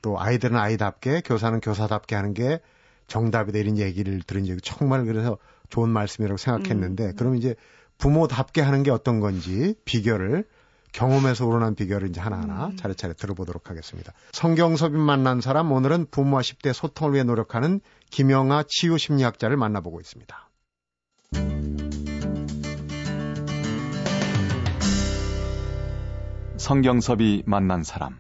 또 0.03 0.19
아이들은 0.19 0.57
아이답게 0.57 1.23
교사는 1.25 1.61
교사답게 1.61 2.15
하는 2.15 2.35
게 2.35 2.61
정답이다 3.07 3.59
이런 3.59 3.79
얘기를 3.79 4.21
들은 4.23 4.45
적이 4.45 4.61
정말 4.63 5.05
그래서 5.05 5.39
좋은 5.69 5.89
말씀이라고 5.89 6.37
생각했는데 6.37 7.05
음. 7.07 7.17
그럼 7.17 7.37
이제 7.37 7.55
부모답게 7.99 8.61
하는 8.61 8.83
게 8.83 8.91
어떤 8.91 9.21
건지 9.21 9.75
비결을 9.85 10.45
경험에서 10.93 11.47
우러난 11.47 11.75
비결을 11.75 12.09
이제 12.09 12.21
하나하나 12.21 12.69
음. 12.69 12.77
차례차례 12.77 13.15
들어보도록 13.15 13.71
하겠습니다. 13.71 14.13
성경섭이 14.33 14.97
만난 14.97 15.41
사람 15.41 15.73
오늘은 15.73 16.07
부모와 16.11 16.41
10대 16.43 16.73
소통을 16.73 17.15
위해 17.15 17.25
노력하는 17.25 17.81
김영아 18.11 18.65
치유 18.69 18.97
심리학자를 18.97 19.57
만나보고 19.57 20.01
있습니다. 20.01 20.51
성경섭이 26.57 27.43
만난 27.47 27.85
사람 27.85 28.19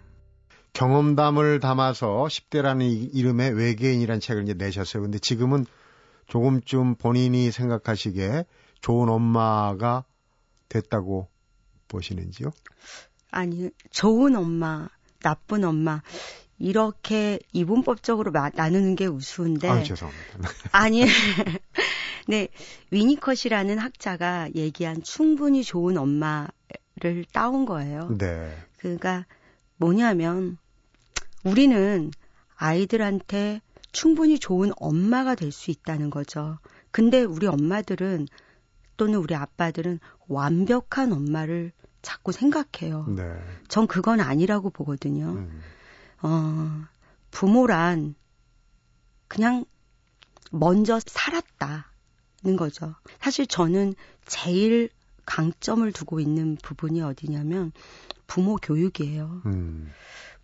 경험담을 0.77 1.59
담아서 1.59 2.27
10대라는 2.29 3.15
이름의 3.15 3.55
외계인이라는 3.55 4.21
책을 4.21 4.43
이제 4.43 4.53
내셨어요. 4.53 5.03
근데 5.03 5.19
지금은 5.19 5.65
조금쯤 6.27 6.97
본인이 6.97 7.51
생각하시기에 7.51 8.45
좋은 8.83 9.09
엄마가 9.09 10.05
됐다고 10.69 11.29
보시는지요? 11.89 12.51
아니, 13.31 13.71
좋은 13.91 14.37
엄마, 14.37 14.89
나쁜 15.23 15.65
엄마, 15.65 16.03
이렇게 16.59 17.39
이분법적으로 17.55 18.31
마, 18.31 18.51
나누는 18.51 18.97
게 18.97 19.07
우스운데. 19.07 19.71
아, 19.71 19.83
죄송합니다. 19.83 20.51
아니, 20.73 21.07
네, 22.29 22.49
위니컷이라는 22.91 23.79
학자가 23.79 24.51
얘기한 24.55 25.03
충분히 25.03 25.65
좋은 25.65 25.97
엄마를 25.97 27.25
따온 27.33 27.65
거예요. 27.65 28.15
네. 28.19 28.55
그러니까 28.77 29.25
뭐냐면 29.79 30.59
우리는 31.47 32.11
아이들한테 32.57 33.61
충분히 33.93 34.39
좋은 34.39 34.73
엄마가 34.77 35.37
될 35.37 35.53
수 35.53 35.71
있다는 35.71 36.11
거죠. 36.11 36.59
근데 36.91 37.23
우리 37.23 37.47
엄마들은 37.47 38.27
또는 38.97 39.19
우리 39.19 39.35
아빠들은 39.35 40.01
완벽한 40.27 41.13
엄마를 41.13 41.73
자꾸 42.03 42.33
생각해요. 42.33 43.07
네. 43.09 43.23
전 43.69 43.87
그건 43.87 44.21
아니라고 44.21 44.71
보거든요. 44.71 45.33
음. 45.33 45.61
어, 46.23 46.85
부모란 47.31 48.15
그냥 49.29 49.65
먼저 50.51 50.99
살았다는 51.05 52.57
거죠. 52.57 52.95
사실 53.21 53.47
저는 53.47 53.95
제일 54.25 54.89
강점을 55.27 55.91
두고 55.93 56.21
있는 56.21 56.57
부분이 56.63 57.03
어디냐면 57.03 57.73
부모 58.27 58.57
교육이에요. 58.57 59.43
음. 59.47 59.93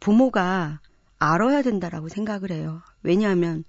부모가 0.01 0.81
알아야 1.23 1.63
된다라고 1.63 2.09
생각을 2.09 2.51
해요. 2.51 2.83
왜냐하면 3.05 3.63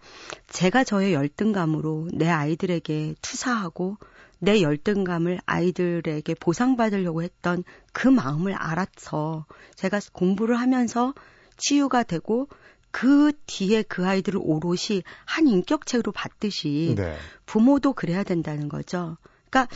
제가 0.50 0.84
저의 0.84 1.14
열등감으로 1.14 2.08
내 2.12 2.28
아이들에게 2.28 3.16
투사하고 3.22 3.98
내 4.40 4.62
열등감을 4.62 5.40
아이들에게 5.46 6.34
보상받으려고 6.36 7.22
했던 7.22 7.64
그 7.94 8.08
마음을 8.08 8.54
알아서 8.54 9.46
제가 9.76 10.00
공부를 10.12 10.60
하면서 10.60 11.14
치유가 11.58 12.02
되고 12.02 12.50
그 12.90 13.32
뒤에 13.46 13.84
그 13.84 14.06
아이들을 14.06 14.40
오롯이 14.44 15.04
한 15.26 15.48
인격체로 15.48 16.12
봤듯이 16.12 16.96
네. 16.98 17.16
부모도 17.46 17.94
그래야 17.94 18.24
된다는 18.24 18.68
거죠. 18.68 19.18
그러니까 19.50 19.74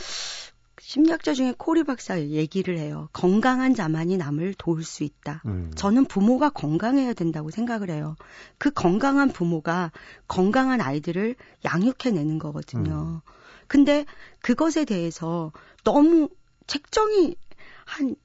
심리학자 0.88 1.34
중에 1.34 1.52
코리 1.58 1.84
박사 1.84 2.18
얘기를 2.18 2.78
해요. 2.78 3.10
건강한 3.12 3.74
자만이 3.74 4.16
남을 4.16 4.54
도울 4.56 4.82
수 4.82 5.04
있다. 5.04 5.42
음. 5.44 5.70
저는 5.76 6.06
부모가 6.06 6.48
건강해야 6.48 7.12
된다고 7.12 7.50
생각을 7.50 7.90
해요. 7.90 8.16
그 8.56 8.70
건강한 8.70 9.28
부모가 9.28 9.92
건강한 10.28 10.80
아이들을 10.80 11.34
양육해내는 11.66 12.38
거거든요. 12.38 13.20
음. 13.22 13.30
근데 13.66 14.06
그것에 14.40 14.86
대해서 14.86 15.52
너무 15.84 16.30
책정이 16.66 17.36
한 17.84 18.16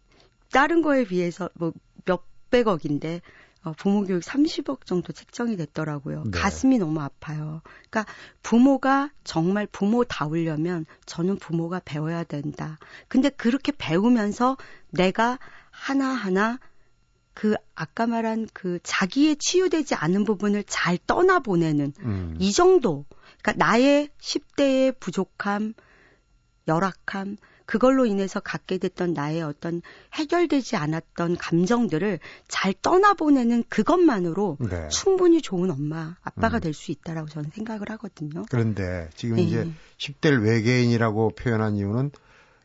다른 0.53 0.81
거에 0.81 1.03
비해서 1.03 1.49
뭐 1.55 1.73
몇백억인데 2.05 3.19
어, 3.63 3.73
부모 3.77 4.03
교육 4.03 4.21
30억 4.21 4.85
정도 4.85 5.13
책정이 5.13 5.55
됐더라고요. 5.55 6.23
네. 6.25 6.31
가슴이 6.31 6.77
너무 6.79 6.99
아파요. 6.99 7.61
그러니까 7.89 8.05
부모가 8.41 9.11
정말 9.23 9.67
부모다우려면 9.67 10.85
저는 11.05 11.37
부모가 11.37 11.81
배워야 11.83 12.23
된다. 12.23 12.77
근데 13.07 13.29
그렇게 13.29 13.71
배우면서 13.71 14.57
내가 14.91 15.39
하나하나 15.71 16.59
그 17.33 17.55
아까 17.73 18.05
말한 18.05 18.47
그 18.53 18.79
자기의 18.83 19.37
치유되지 19.37 19.95
않은 19.95 20.23
부분을 20.23 20.63
잘 20.67 20.97
떠나보내는 21.07 21.93
음. 22.01 22.35
이 22.39 22.51
정도. 22.51 23.05
그러니까 23.41 23.65
나의 23.65 24.09
10대의 24.19 24.99
부족함, 24.99 25.73
열악함, 26.67 27.37
그걸로 27.73 28.05
인해서 28.05 28.39
갖게 28.39 28.77
됐던 28.77 29.15
나의 29.15 29.41
어떤 29.41 29.81
해결되지 30.13 30.75
않았던 30.75 31.37
감정들을 31.37 32.19
잘 32.47 32.71
떠나보내는 32.79 33.63
그것만으로 33.67 34.59
네. 34.59 34.87
충분히 34.89 35.41
좋은 35.41 35.71
엄마, 35.71 36.15
아빠가 36.21 36.59
음. 36.59 36.61
될수 36.61 36.91
있다라고 36.91 37.29
저는 37.29 37.49
생각을 37.51 37.89
하거든요. 37.89 38.45
그런데 38.51 39.09
지금 39.15 39.37
네. 39.37 39.41
이제 39.41 39.67
10대를 39.97 40.43
외계인이라고 40.43 41.31
표현한 41.31 41.77
이유는 41.77 42.11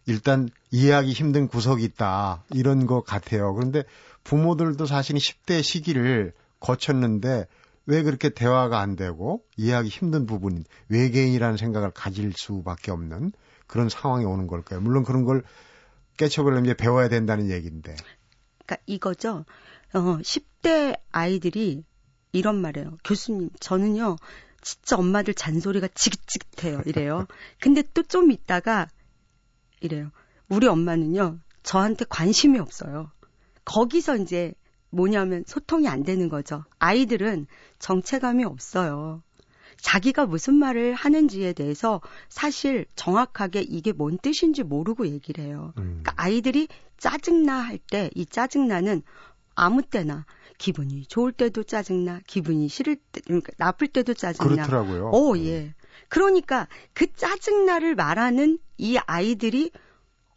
일단 0.04 0.50
이해하기 0.72 1.10
힘든 1.10 1.48
구석이 1.48 1.82
있다 1.84 2.44
이런 2.50 2.84
것 2.84 3.00
같아요. 3.00 3.54
그런데 3.54 3.84
부모들도 4.24 4.84
사실은 4.84 5.20
10대 5.20 5.62
시기를 5.62 6.34
거쳤는데 6.60 7.46
왜 7.86 8.02
그렇게 8.02 8.28
대화가 8.28 8.80
안 8.80 8.94
되고 8.94 9.42
이해하기 9.56 9.88
힘든 9.88 10.26
부분인 10.26 10.64
외계인이라는 10.90 11.56
생각을 11.56 11.92
가질 11.92 12.34
수밖에 12.36 12.90
없는 12.90 13.32
그런 13.68 13.88
상황이 13.88 14.24
오는 14.24 14.48
걸까요? 14.48 14.80
물론 14.80 15.04
그런 15.04 15.24
걸 15.24 15.44
깨쳐보려면 16.16 16.64
이제 16.66 16.74
배워야 16.74 17.08
된다는 17.08 17.50
얘기인데. 17.50 17.94
그러니까 18.66 18.76
이거죠. 18.86 19.44
어, 19.94 20.00
10대 20.18 20.98
아이들이 21.12 21.84
이런 22.32 22.60
말이에요. 22.60 22.98
교수님, 23.04 23.50
저는요, 23.60 24.16
진짜 24.62 24.96
엄마들 24.96 25.34
잔소리가 25.34 25.88
지긋지긋해요. 25.94 26.82
이래요. 26.86 27.26
근데 27.60 27.82
또 27.94 28.02
좀 28.02 28.32
있다가 28.32 28.88
이래요. 29.80 30.10
우리 30.48 30.66
엄마는요, 30.66 31.38
저한테 31.62 32.04
관심이 32.08 32.58
없어요. 32.58 33.12
거기서 33.64 34.16
이제 34.16 34.54
뭐냐면 34.90 35.44
소통이 35.46 35.86
안 35.88 36.02
되는 36.02 36.28
거죠. 36.28 36.64
아이들은 36.78 37.46
정체감이 37.78 38.44
없어요. 38.44 39.22
자기가 39.80 40.26
무슨 40.26 40.54
말을 40.54 40.94
하는지에 40.94 41.52
대해서 41.52 42.00
사실 42.28 42.86
정확하게 42.96 43.60
이게 43.62 43.92
뭔 43.92 44.18
뜻인지 44.18 44.62
모르고 44.64 45.06
얘기를 45.08 45.44
해요. 45.44 45.72
음. 45.78 46.00
그러니까 46.02 46.14
아이들이 46.16 46.68
짜증나 46.98 47.54
할 47.60 47.78
때 47.90 48.10
이 48.14 48.26
짜증나는 48.26 49.02
아무 49.54 49.82
때나 49.82 50.24
기분이 50.58 51.06
좋을 51.06 51.32
때도 51.32 51.62
짜증나, 51.62 52.20
기분이 52.26 52.68
싫을 52.68 52.96
때, 52.96 53.20
그러니까 53.24 53.52
나쁠 53.58 53.88
때도 53.88 54.14
짜증나. 54.14 54.48
그렇더라고요. 54.66 55.10
오, 55.12 55.36
예. 55.38 55.74
그러니까 56.08 56.66
그 56.94 57.06
짜증나를 57.14 57.94
말하는 57.94 58.58
이 58.76 58.98
아이들이 59.06 59.70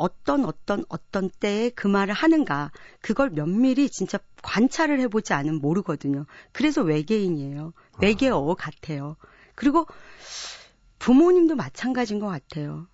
어떤 0.01 0.45
어떤 0.45 0.83
어떤 0.89 1.29
때에 1.29 1.69
그 1.69 1.87
말을 1.87 2.13
하는가 2.13 2.71
그걸 3.01 3.29
면밀히 3.29 3.89
진짜 3.89 4.17
관찰을 4.41 4.99
해보지 5.01 5.33
않으면 5.33 5.61
모르거든요. 5.61 6.25
그래서 6.51 6.81
외계인이에요. 6.81 7.73
외계어 7.99 8.55
같아요. 8.57 9.15
그리고 9.53 9.85
부모님도 10.97 11.55
마찬가지인 11.55 12.19
것 12.19 12.27
같아요. 12.27 12.87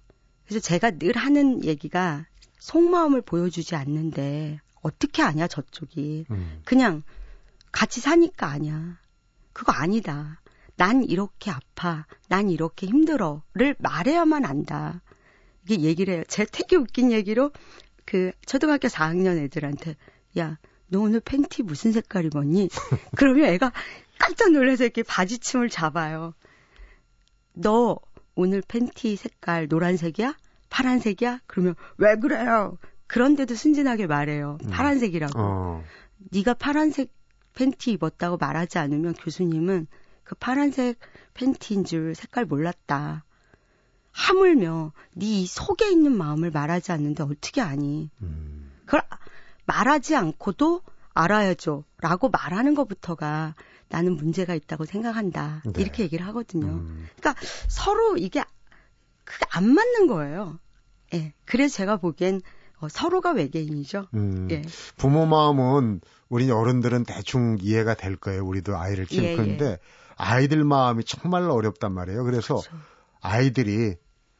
그래서 0.45 0.59
제가 0.59 0.91
늘 0.91 1.15
하는 1.15 1.63
얘기가 1.63 2.25
속마음을 2.59 3.21
보여주지 3.21 3.75
않는데 3.75 4.59
어떻게 4.81 5.21
아냐 5.21 5.47
저쪽이 5.47 6.25
음. 6.29 6.61
그냥 6.65 7.03
같이 7.71 8.01
사니까 8.01 8.47
아냐. 8.47 8.99
그거 9.53 9.71
아니다. 9.71 10.41
난 10.75 11.03
이렇게 11.03 11.51
아파. 11.51 12.05
난 12.27 12.49
이렇게 12.49 12.85
힘들어.를 12.85 13.75
말해야만 13.79 14.45
안다. 14.45 15.01
이게 15.67 15.82
얘기를 15.82 16.13
해요. 16.13 16.23
제 16.27 16.45
되게 16.45 16.77
웃긴 16.77 17.12
얘기로 17.12 17.51
그 18.06 18.32
초등학교 18.45 18.88
4학년 18.88 19.38
애들한테 19.38 19.95
야, 20.39 20.58
너 20.88 21.01
오늘 21.01 21.19
팬티 21.19 21.63
무슨 21.63 21.91
색깔 21.91 22.25
입었니? 22.25 22.69
그러면 23.17 23.45
애가 23.45 23.73
깜짝 24.17 24.51
놀라서 24.51 24.86
이렇게 24.86 25.03
바지춤을 25.03 25.69
잡아요. 25.69 26.34
너 27.53 27.99
오늘 28.36 28.62
팬티 28.65 29.17
색깔 29.17 29.67
노란색이야? 29.67 30.36
파란색이야? 30.69 31.41
그러면 31.47 31.75
왜 31.97 32.15
그래요? 32.15 32.77
그런데도 33.08 33.56
순진하게 33.56 34.08
말해요. 34.08 34.58
음. 34.63 34.69
파란색이라고. 34.69 35.34
어. 35.38 35.84
네가 36.32 36.53
파란색 36.53 37.12
팬티 37.53 37.91
입었다고 37.91 38.38
말하지 38.38 38.77
않으면 38.77 39.13
교수님은 39.13 39.88
그 40.23 40.36
파란색 40.36 40.99
팬티인 41.34 41.84
줄 41.84 42.15
색깔 42.15 42.45
몰랐다. 42.45 43.23
하물며 44.17 44.93
네 45.13 45.45
속에 45.45 45.91
있는 45.91 46.17
마음을 46.17 46.49
말하지 46.49 46.91
않는데 46.91 47.21
어떻게 47.23 47.62
아니? 47.62 48.10
음. 48.23 48.71
그걸 48.86 49.03
말하지 49.65 50.15
않고도 50.15 50.82
알아야죠. 51.13 51.84
라고 51.99 52.30
말하는 52.30 52.73
것부터가 52.73 53.53
나는 53.89 54.15
문제가 54.15 54.56
있다고 54.56 54.86
생각한다. 54.86 55.62
네. 55.65 55.82
이렇게 55.82 56.03
얘기를 56.03 56.25
하거든요. 56.27 56.65
음. 56.65 57.08
그러니까 57.15 57.39
서로 57.67 58.17
이게 58.17 58.43
그게 59.23 59.45
안 59.51 59.71
맞는 59.71 60.08
거예요. 60.08 60.60
예. 61.13 61.34
그래서 61.45 61.75
제가 61.75 61.97
보기엔 61.97 62.41
어, 62.80 62.89
서로가 62.89 63.32
외계인이죠. 63.32 64.08
음. 64.15 64.47
예. 64.49 64.63
부모 64.97 65.27
마음은 65.27 66.01
우리 66.27 66.49
어른들은 66.49 67.03
대충 67.03 67.58
이해가 67.60 67.93
될 67.93 68.15
거예요. 68.15 68.43
우리도 68.45 68.75
아이를 68.77 69.06
키울 69.06 69.25
예, 69.25 69.36
건데 69.36 69.77
아이들 70.15 70.63
마음이 70.63 71.03
정말로 71.03 71.53
어렵단 71.53 71.93
말이에요. 71.93 72.23
그래서 72.23 72.56
그렇죠. 72.56 72.77
아이들이 73.21 73.95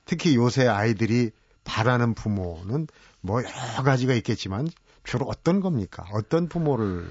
특히 0.08 0.36
요새 0.36 0.66
아이들이 0.68 1.32
바라는 1.64 2.16
부모는 2.16 2.88
뭐 3.22 3.44
여러 3.44 3.84
가지가 3.84 4.14
있겠지만 4.16 4.70
주로 5.04 5.26
어떤 5.28 5.60
겁니까? 5.60 6.06
어떤 6.14 6.48
부모를 6.48 7.08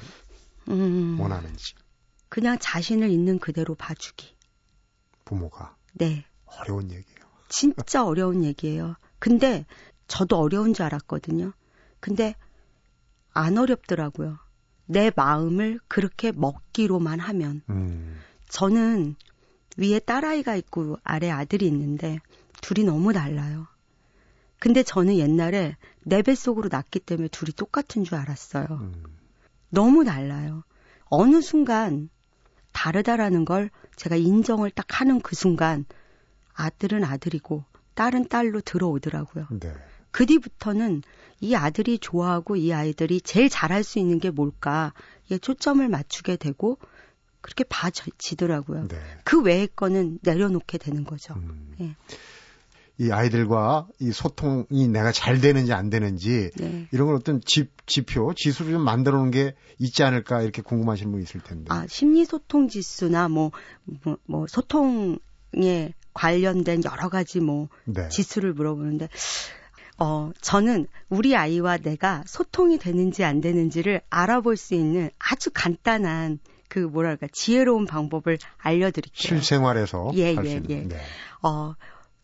음, 0.68 1.20
원하는지 1.20 1.74
그냥 2.28 2.58
자신을 2.58 3.10
있는 3.10 3.38
그대로 3.38 3.74
봐주기. 3.74 4.34
부모가 5.24 5.76
네. 5.92 6.24
어려운 6.46 6.90
얘기예요. 6.90 7.26
진짜 7.48 8.04
어려운 8.04 8.42
얘기예요. 8.44 8.96
근데 9.18 9.66
저도 10.08 10.38
어려운 10.38 10.72
줄 10.72 10.84
알았거든요. 10.86 11.52
근데 12.00 12.34
안 13.32 13.58
어렵더라고요. 13.58 14.38
내 14.86 15.10
마음을 15.14 15.80
그렇게 15.88 16.32
먹기로만 16.32 17.20
하면. 17.20 17.62
음. 17.68 18.18
저는 18.48 19.16
위에 19.76 19.98
딸아이가 19.98 20.56
있고 20.56 20.98
아래 21.02 21.30
아들이 21.30 21.66
있는데 21.66 22.20
둘이 22.60 22.84
너무 22.84 23.12
달라요. 23.12 23.66
근데 24.58 24.82
저는 24.82 25.16
옛날에 25.16 25.76
내 26.02 26.22
뱃속으로 26.22 26.68
낳기 26.70 27.00
때문에 27.00 27.28
둘이 27.28 27.52
똑같은 27.52 28.04
줄 28.04 28.14
알았어요. 28.16 28.66
음. 28.70 29.04
너무 29.68 30.04
달라요. 30.04 30.62
어느 31.04 31.40
순간 31.40 32.08
다르다라는 32.72 33.44
걸 33.44 33.70
제가 33.96 34.16
인정을 34.16 34.70
딱 34.70 35.00
하는 35.00 35.20
그 35.20 35.34
순간 35.34 35.84
아들은 36.54 37.04
아들이고 37.04 37.64
딸은 37.94 38.28
딸로 38.28 38.60
들어오더라고요. 38.60 39.46
네. 39.60 39.74
그 40.10 40.26
뒤부터는 40.26 41.02
이 41.40 41.54
아들이 41.54 41.98
좋아하고 41.98 42.56
이 42.56 42.72
아이들이 42.72 43.20
제일 43.20 43.48
잘할 43.48 43.84
수 43.84 43.98
있는 43.98 44.18
게 44.18 44.30
뭘까에 44.30 44.90
초점을 45.40 45.86
맞추게 45.86 46.36
되고 46.36 46.78
그렇게 47.40 47.64
봐지더라고요. 47.64 48.88
네. 48.88 48.98
그 49.24 49.40
외의 49.40 49.68
거는 49.68 50.18
내려놓게 50.22 50.78
되는 50.78 51.04
거죠. 51.04 51.34
음. 51.34 51.76
예. 51.80 51.94
이 52.98 53.10
아이들과 53.10 53.86
이 54.00 54.10
소통이 54.10 54.88
내가 54.88 55.12
잘 55.12 55.40
되는지 55.40 55.72
안 55.74 55.90
되는지 55.90 56.50
네. 56.56 56.88
이런 56.92 57.08
걸 57.08 57.16
어떤 57.16 57.42
지, 57.42 57.68
지표, 57.84 58.32
지수를 58.34 58.72
좀 58.72 58.82
만들어 58.82 59.18
놓은 59.18 59.30
게 59.30 59.54
있지 59.78 60.02
않을까 60.02 60.40
이렇게 60.40 60.62
궁금하신 60.62 61.12
분 61.12 61.22
있을 61.22 61.42
텐데. 61.42 61.66
아, 61.68 61.86
심리 61.88 62.24
소통 62.24 62.68
지수나 62.68 63.28
뭐, 63.28 63.52
뭐, 63.84 64.16
뭐 64.24 64.46
소통에 64.46 65.92
관련된 66.14 66.82
여러 66.84 67.10
가지 67.10 67.40
뭐 67.40 67.68
네. 67.84 68.08
지수를 68.08 68.54
물어보는데, 68.54 69.10
어, 69.98 70.30
저는 70.40 70.86
우리 71.10 71.36
아이와 71.36 71.78
내가 71.78 72.22
소통이 72.26 72.78
되는지 72.78 73.24
안 73.24 73.42
되는지를 73.42 74.00
알아볼 74.08 74.56
수 74.56 74.74
있는 74.74 75.10
아주 75.18 75.50
간단한 75.52 76.38
그 76.68 76.78
뭐랄까 76.78 77.26
지혜로운 77.30 77.86
방법을 77.86 78.38
알려드릴게요. 78.58 79.38
실생활에서 79.38 80.10
예, 80.14 80.34
예, 80.44 80.52
있는. 80.52 80.70
예. 80.70 80.80
네. 80.82 80.96
어, 81.42 81.74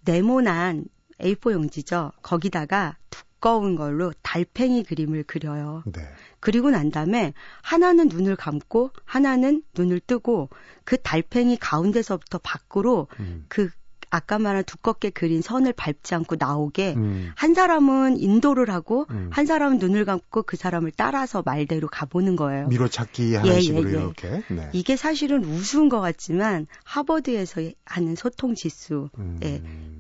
네모난 0.05 0.85
A4 1.21 1.53
용지죠. 1.53 2.13
거기다가 2.23 2.97
두꺼운 3.11 3.77
걸로 3.77 4.13
달팽이 4.23 4.85
그림을 4.85 5.25
그려요. 5.25 5.83
네. 5.87 6.03
그리고 6.41 6.71
난 6.71 6.91
다음에 6.91 7.33
하나는 7.63 8.09
눈을 8.09 8.37
감고 8.37 8.91
하나는 9.05 9.63
눈을 9.75 10.01
뜨고 10.01 10.49
그 10.85 10.97
달팽이 10.97 11.57
가운데서부터 11.57 12.39
밖으로 12.39 13.09
음. 13.21 13.45
그 13.49 13.71
아까 14.13 14.39
말한 14.39 14.65
두껍게 14.65 15.09
그린 15.09 15.41
선을 15.41 15.73
밟지 15.73 16.15
않고 16.15 16.37
나오게 16.39 16.95
음. 16.99 17.31
한 17.35 17.55
사람은 17.55 18.19
인도를 18.19 18.69
하고 18.71 19.07
음. 19.11 19.31
한 19.33 19.47
사람은 19.47 19.79
눈을 19.79 20.05
감고 20.05 20.43
그 20.43 20.59
사람을 20.59 20.93
따라서 20.95 21.43
말대로 21.45 21.89
가보는 21.89 22.37
거예요. 22.37 22.69
미로찾기 22.69 23.35
하는 23.37 23.55
예, 23.55 23.61
식으로 23.61 23.89
예, 23.89 23.95
예. 23.95 23.99
이렇게. 23.99 24.43
네. 24.51 24.69
이게 24.75 24.97
사실은 24.97 25.43
우스운 25.45 25.89
것 25.89 26.03
같지만 26.03 26.67
하버드에서 26.85 27.63
하는 27.87 28.15
소통 28.15 28.55
지수 28.55 29.09
음. 29.19 29.41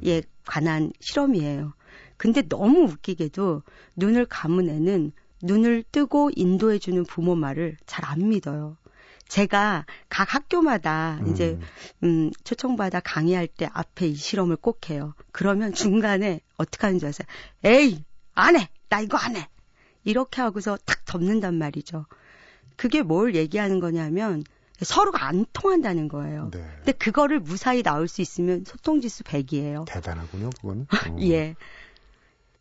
에 0.05 0.21
관한 0.45 0.93
실험이에요. 1.01 1.73
근데 2.19 2.43
너무 2.43 2.83
웃기게도 2.83 3.63
눈을 3.97 4.27
감은 4.27 4.69
애는 4.69 5.13
눈을 5.43 5.85
뜨고 5.91 6.31
인도해주는 6.37 7.03
부모 7.05 7.35
말을 7.35 7.79
잘 7.87 8.05
안 8.05 8.29
믿어요. 8.29 8.77
제가 9.29 9.87
각 10.09 10.35
학교마다 10.35 11.21
이제 11.27 11.59
음, 12.03 12.31
초청받아 12.45 13.01
강의할 13.01 13.47
때 13.47 13.69
앞에 13.73 14.09
이 14.09 14.15
실험을 14.15 14.57
꼭 14.57 14.91
해요. 14.91 15.15
그러면 15.33 15.73
중간에 15.73 16.41
어떻게 16.57 16.87
하는 16.87 16.99
줄 16.99 17.09
아세요? 17.09 17.27
에이, 17.65 18.05
안 18.35 18.57
해! 18.57 18.69
나 18.89 19.01
이거 19.01 19.17
안 19.17 19.37
해! 19.37 19.49
이렇게 20.05 20.43
하고서 20.43 20.77
탁 20.85 21.05
덮는단 21.05 21.55
말이죠. 21.55 22.07
그게 22.77 23.03
뭘 23.03 23.35
얘기하는 23.35 23.81
거냐면 23.81 24.45
서로가 24.83 25.25
안 25.27 25.47
통한다는 25.53 26.09
거예요. 26.09 26.51
네. 26.53 26.65
근데 26.77 26.93
그거를 26.93 27.41
무사히 27.41 27.83
나올 27.83 28.09
수 28.09 28.21
있으면 28.21 28.65
소통 28.67 29.01
지수 29.01 29.23
100이에요. 29.23 29.87
대단하군요, 29.87 30.51
그거는. 30.51 30.87
어. 31.09 31.17
예. 31.23 31.55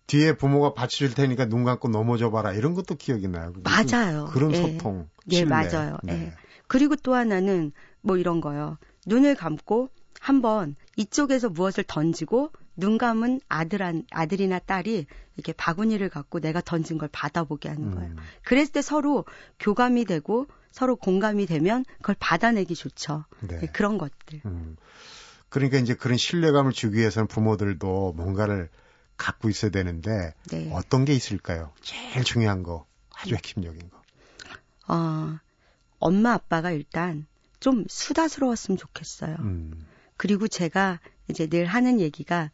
뒤에 0.08 0.34
부모가 0.36 0.74
받쳐줄 0.74 1.13
테니까 1.15 1.45
눈 1.45 1.63
감고 1.63 1.88
넘어져 1.89 2.30
봐라. 2.32 2.54
이런 2.54 2.74
것도 2.74 2.95
기억이 2.95 3.28
나요. 3.28 3.54
맞아요. 3.63 4.26
그런 4.32 4.54
예. 4.54 4.62
소통. 4.62 5.10
예, 5.32 5.38
신뢰. 5.38 5.50
맞아요. 5.50 5.97
네. 6.04 6.13
예. 6.13 6.40
그리고 6.71 6.95
또 6.95 7.15
하나는 7.15 7.73
뭐 7.99 8.15
이런 8.15 8.39
거요. 8.39 8.77
눈을 9.05 9.36
감고 9.36 9.89
한번 10.21 10.77
이쪽에서 10.95 11.49
무엇을 11.49 11.84
던지고 11.86 12.53
눈 12.77 12.97
감은 12.97 13.41
아들 13.49 13.81
아들이나 14.10 14.60
딸이 14.60 15.05
이렇게 15.36 15.51
바구니를 15.51 16.07
갖고 16.07 16.39
내가 16.39 16.62
던진 16.62 16.97
걸 16.97 17.10
받아보게 17.12 17.67
하는 17.67 17.93
거예요. 17.93 18.12
음. 18.12 18.17
그랬을 18.45 18.71
때 18.71 18.81
서로 18.81 19.25
교감이 19.60 20.05
되고 20.05 20.47
서로 20.71 20.95
공감이 20.95 21.45
되면 21.45 21.84
그걸 21.97 22.15
받아내기 22.17 22.73
좋죠. 22.75 23.25
네. 23.41 23.60
예, 23.63 23.65
그런 23.65 23.97
것들. 23.97 24.39
음. 24.45 24.77
그러니까 25.49 25.77
이제 25.77 25.93
그런 25.93 26.17
신뢰감을 26.17 26.71
주기 26.71 26.99
위해서는 26.99 27.27
부모들도 27.27 28.13
뭔가를 28.15 28.69
갖고 29.17 29.49
있어야 29.49 29.71
되는데 29.71 30.34
네. 30.49 30.69
어떤 30.71 31.03
게 31.03 31.13
있을까요? 31.13 31.73
제일 31.81 32.23
중요한 32.23 32.63
거, 32.63 32.86
아주 33.13 33.36
핵심적인 33.36 33.89
거. 33.89 34.01
어, 34.88 35.38
엄마 36.02 36.34
아빠가 36.34 36.72
일단 36.72 37.26
좀 37.60 37.86
수다스러웠으면 37.88 38.78
좋겠어요. 38.78 39.38
음. 39.40 39.86
그리고 40.18 40.48
제가 40.48 41.00
이제 41.30 41.48
늘 41.48 41.66
하는 41.66 42.00
얘기가 42.02 42.52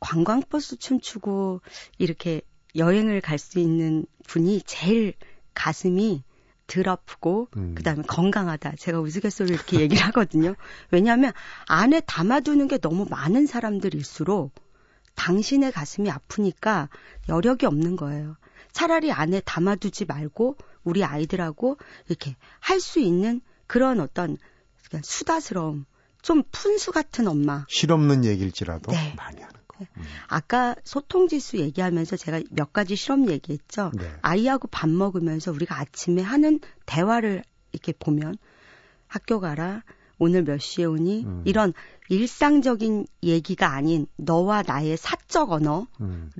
관광버스 0.00 0.76
춤추고 0.78 1.60
이렇게 1.98 2.42
여행을 2.76 3.20
갈 3.20 3.38
수 3.38 3.58
있는 3.58 4.04
분이 4.26 4.62
제일 4.62 5.14
가슴이 5.54 6.22
덜 6.66 6.88
아프고 6.88 7.48
음. 7.56 7.74
그다음에 7.74 8.02
건강하다. 8.02 8.76
제가 8.76 9.00
우스갯소리로 9.00 9.54
이렇게 9.56 9.80
얘기를 9.80 10.04
하거든요. 10.06 10.54
왜냐하면 10.90 11.32
안에 11.66 12.00
담아두는 12.00 12.68
게 12.68 12.78
너무 12.78 13.06
많은 13.10 13.46
사람들일수록 13.46 14.52
당신의 15.16 15.72
가슴이 15.72 16.10
아프니까 16.10 16.88
여력이 17.28 17.66
없는 17.66 17.96
거예요. 17.96 18.36
차라리 18.72 19.10
안에 19.10 19.40
담아두지 19.40 20.04
말고 20.04 20.56
우리 20.84 21.04
아이들하고 21.04 21.76
이렇게 22.08 22.36
할 22.58 22.80
수 22.80 23.00
있는 23.00 23.40
그런 23.66 24.00
어떤 24.00 24.36
수다스러움, 25.02 25.84
좀 26.22 26.42
푼수 26.50 26.90
같은 26.92 27.28
엄마. 27.28 27.64
실없는 27.68 28.24
얘기일지라도 28.24 28.90
네. 28.90 29.14
많이 29.16 29.40
하는 29.40 29.54
거. 29.68 29.86
음. 29.96 30.02
아까 30.28 30.74
소통지수 30.84 31.58
얘기하면서 31.58 32.16
제가 32.16 32.40
몇 32.50 32.72
가지 32.72 32.96
실험 32.96 33.30
얘기했죠. 33.30 33.92
네. 33.94 34.12
아이하고 34.22 34.68
밥 34.68 34.90
먹으면서 34.90 35.52
우리가 35.52 35.78
아침에 35.78 36.22
하는 36.22 36.60
대화를 36.86 37.44
이렇게 37.72 37.92
보면 37.92 38.36
학교 39.06 39.40
가라, 39.40 39.82
오늘 40.18 40.42
몇 40.42 40.60
시에 40.60 40.84
오니? 40.84 41.24
음. 41.24 41.42
이런 41.46 41.72
일상적인 42.08 43.06
얘기가 43.22 43.72
아닌 43.72 44.06
너와 44.16 44.62
나의 44.66 44.96
사적 44.96 45.52
언어를 45.52 45.86
음. 46.00 46.30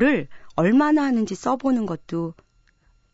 얼마나 0.56 1.04
하는지 1.04 1.34
써보는 1.34 1.86
것도 1.86 2.34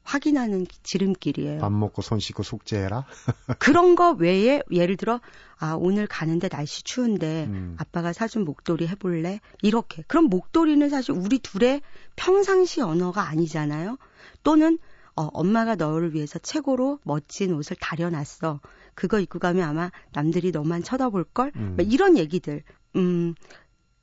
확인하는 0.07 0.67
지름길이에요. 0.85 1.61
밥 1.61 1.73
먹고 1.73 2.01
손 2.01 2.21
씻고 2.21 2.43
숙제해라. 2.45 3.05
그런 3.59 3.97
거 3.97 4.13
외에 4.13 4.63
예를 4.71 4.97
들어 4.97 5.21
아 5.59 5.75
오늘 5.75 6.07
가는데 6.07 6.49
날씨 6.49 6.85
추운데 6.85 7.47
음. 7.49 7.77
아빠가 7.79 8.13
사준 8.13 8.45
목도리 8.45 8.87
해볼래? 8.87 9.41
이렇게 9.63 10.05
그럼 10.07 10.27
목도리는 10.27 10.89
사실 10.89 11.13
우리 11.13 11.41
둘의 11.41 11.83
평상시 12.15 12.81
언어가 12.81 13.29
아니잖아요. 13.29 13.99
또는 14.45 14.79
어, 15.17 15.29
엄마가 15.33 15.75
너를 15.75 16.15
위해서 16.15 16.39
최고로 16.39 17.01
멋진 17.03 17.53
옷을 17.55 17.77
다려놨어. 17.81 18.61
그거 18.95 19.19
입고 19.19 19.39
가면 19.39 19.67
아마 19.69 19.91
남들이 20.13 20.53
너만 20.53 20.83
쳐다볼 20.83 21.25
걸. 21.25 21.53
음. 21.57 21.75
뭐 21.77 21.85
이런 21.85 22.17
얘기들. 22.17 22.63
음, 22.97 23.35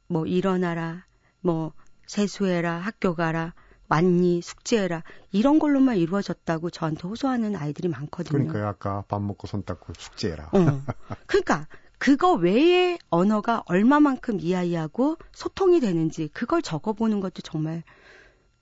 뭐 0.07 0.25
일어나라, 0.25 1.05
뭐 1.39 1.71
세수해라, 2.07 2.79
학교 2.79 3.15
가라, 3.15 3.53
왔니, 3.93 4.41
숙제해라 4.41 5.03
이런 5.31 5.59
걸로만 5.59 5.97
이루어졌다고 5.97 6.71
저한테 6.71 7.07
호소하는 7.07 7.55
아이들이 7.55 7.87
많거든요. 7.89 8.47
그러니까 8.47 8.67
아까 8.67 9.03
밥 9.07 9.21
먹고 9.21 9.45
손 9.45 9.63
닦고 9.63 9.93
숙제해라. 9.97 10.49
어. 10.51 10.81
그러니까 11.27 11.67
그거 11.99 12.33
외의 12.33 12.97
언어가 13.09 13.63
얼마만큼 13.67 14.39
이 14.39 14.55
아이하고 14.55 15.17
소통이 15.31 15.79
되는지 15.79 16.29
그걸 16.33 16.61
적어보는 16.63 17.19
것도 17.19 17.41
정말 17.43 17.83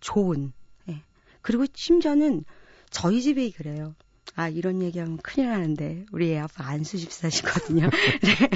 좋은. 0.02 0.52
예. 0.90 1.02
그리고 1.42 1.66
심지어는 1.74 2.44
저희 2.90 3.22
집이 3.22 3.54
그래요. 3.54 3.96
아 4.36 4.50
이런 4.50 4.82
얘기하면 4.82 5.18
큰일 5.18 5.50
나는데 5.50 6.06
우리 6.12 6.32
애 6.32 6.40
아빠 6.40 6.66
안수 6.68 6.98
집사시거든요. 6.98 7.90
네. 8.22 8.50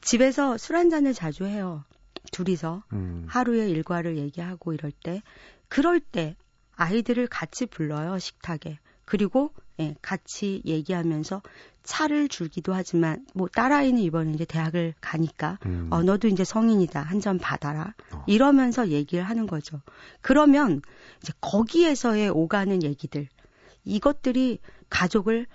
집에서 0.00 0.58
술 0.58 0.74
한 0.76 0.90
잔을 0.90 1.14
자주 1.14 1.44
해요. 1.44 1.84
둘이서 2.32 2.82
음. 2.92 3.24
하루의 3.28 3.70
일과를 3.70 4.16
얘기하고 4.18 4.72
이럴 4.72 4.90
때 4.90 5.22
그럴 5.68 6.00
때 6.00 6.36
아이들을 6.76 7.26
같이 7.28 7.66
불러요 7.66 8.18
식탁에 8.18 8.78
그리고 9.04 9.52
예, 9.80 9.94
같이 10.02 10.60
얘기하면서 10.66 11.42
차를 11.82 12.28
줄기도 12.28 12.74
하지만 12.74 13.24
뭐 13.34 13.48
딸아이는 13.48 14.00
이번에 14.02 14.32
이제 14.32 14.44
대학을 14.44 14.94
가니까 15.00 15.58
음. 15.66 15.88
어 15.90 16.02
너도 16.02 16.28
이제 16.28 16.44
성인이다 16.44 17.00
한 17.00 17.20
잔 17.20 17.38
받아라 17.38 17.94
어. 18.12 18.24
이러면서 18.26 18.88
얘기를 18.88 19.24
하는 19.24 19.46
거죠 19.46 19.80
그러면 20.20 20.82
이제 21.22 21.32
거기에서의 21.40 22.28
오가는 22.30 22.82
얘기들 22.82 23.28
이것들이 23.84 24.58
가족을 24.90 25.46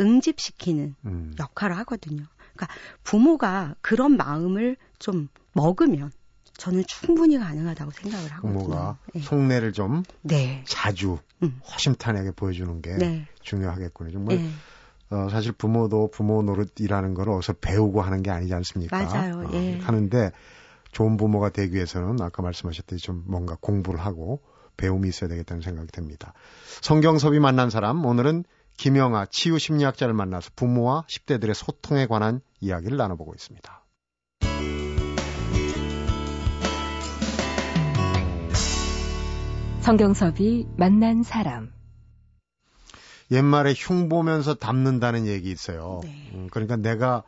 응집시키는 0.00 0.94
음. 1.06 1.34
역할을 1.38 1.76
하거든요. 1.78 2.24
그러니까 2.54 2.68
부모가 3.04 3.74
그런 3.80 4.16
마음을 4.16 4.76
좀 4.98 5.28
먹으면 5.62 6.12
저는 6.56 6.84
충분히 6.86 7.38
가능하다고 7.38 7.90
생각을 7.92 8.32
하거든요. 8.32 8.58
부모가 8.58 8.98
네. 9.14 9.20
속내를 9.20 9.72
좀 9.72 10.02
네. 10.22 10.64
자주 10.66 11.18
음. 11.42 11.60
허심탄회하게 11.72 12.32
보여주는 12.32 12.82
게 12.82 12.96
네. 12.96 13.26
중요하겠군요. 13.42 14.10
정말 14.10 14.38
네. 14.38 14.50
어, 15.10 15.28
사실 15.30 15.52
부모도 15.52 16.10
부모 16.10 16.42
노릇이라는 16.42 17.14
걸 17.14 17.30
어디서 17.30 17.54
배우고 17.54 18.02
하는 18.02 18.22
게 18.22 18.30
아니지 18.30 18.52
않습니까? 18.54 19.02
맞아요. 19.02 19.46
어, 19.46 19.50
예. 19.54 19.78
하는데 19.78 20.32
좋은 20.92 21.16
부모가 21.16 21.50
되기 21.50 21.74
위해서는 21.74 22.20
아까 22.20 22.42
말씀하셨듯이 22.42 23.04
좀 23.04 23.24
뭔가 23.26 23.56
공부를 23.60 24.00
하고 24.00 24.42
배움이 24.76 25.08
있어야 25.08 25.28
되겠다는 25.28 25.62
생각이 25.62 25.88
듭니다. 25.92 26.34
성경섭이 26.82 27.38
만난 27.40 27.70
사람 27.70 28.04
오늘은 28.04 28.44
김영아 28.76 29.26
치유 29.26 29.58
심리학자를 29.58 30.14
만나서 30.14 30.50
부모와 30.56 31.04
10대들의 31.08 31.54
소통에 31.54 32.06
관한 32.06 32.40
이야기를 32.60 32.96
나눠보고 32.96 33.34
있습니다. 33.34 33.84
성경섭이 39.88 40.66
만난 40.76 41.22
사람. 41.22 41.72
옛말에 43.30 43.72
흉 43.74 44.10
보면서 44.10 44.52
담는다는 44.52 45.26
얘기 45.26 45.50
있어요. 45.50 46.00
네. 46.04 46.30
음, 46.34 46.48
그러니까 46.50 46.76
내가 46.76 47.22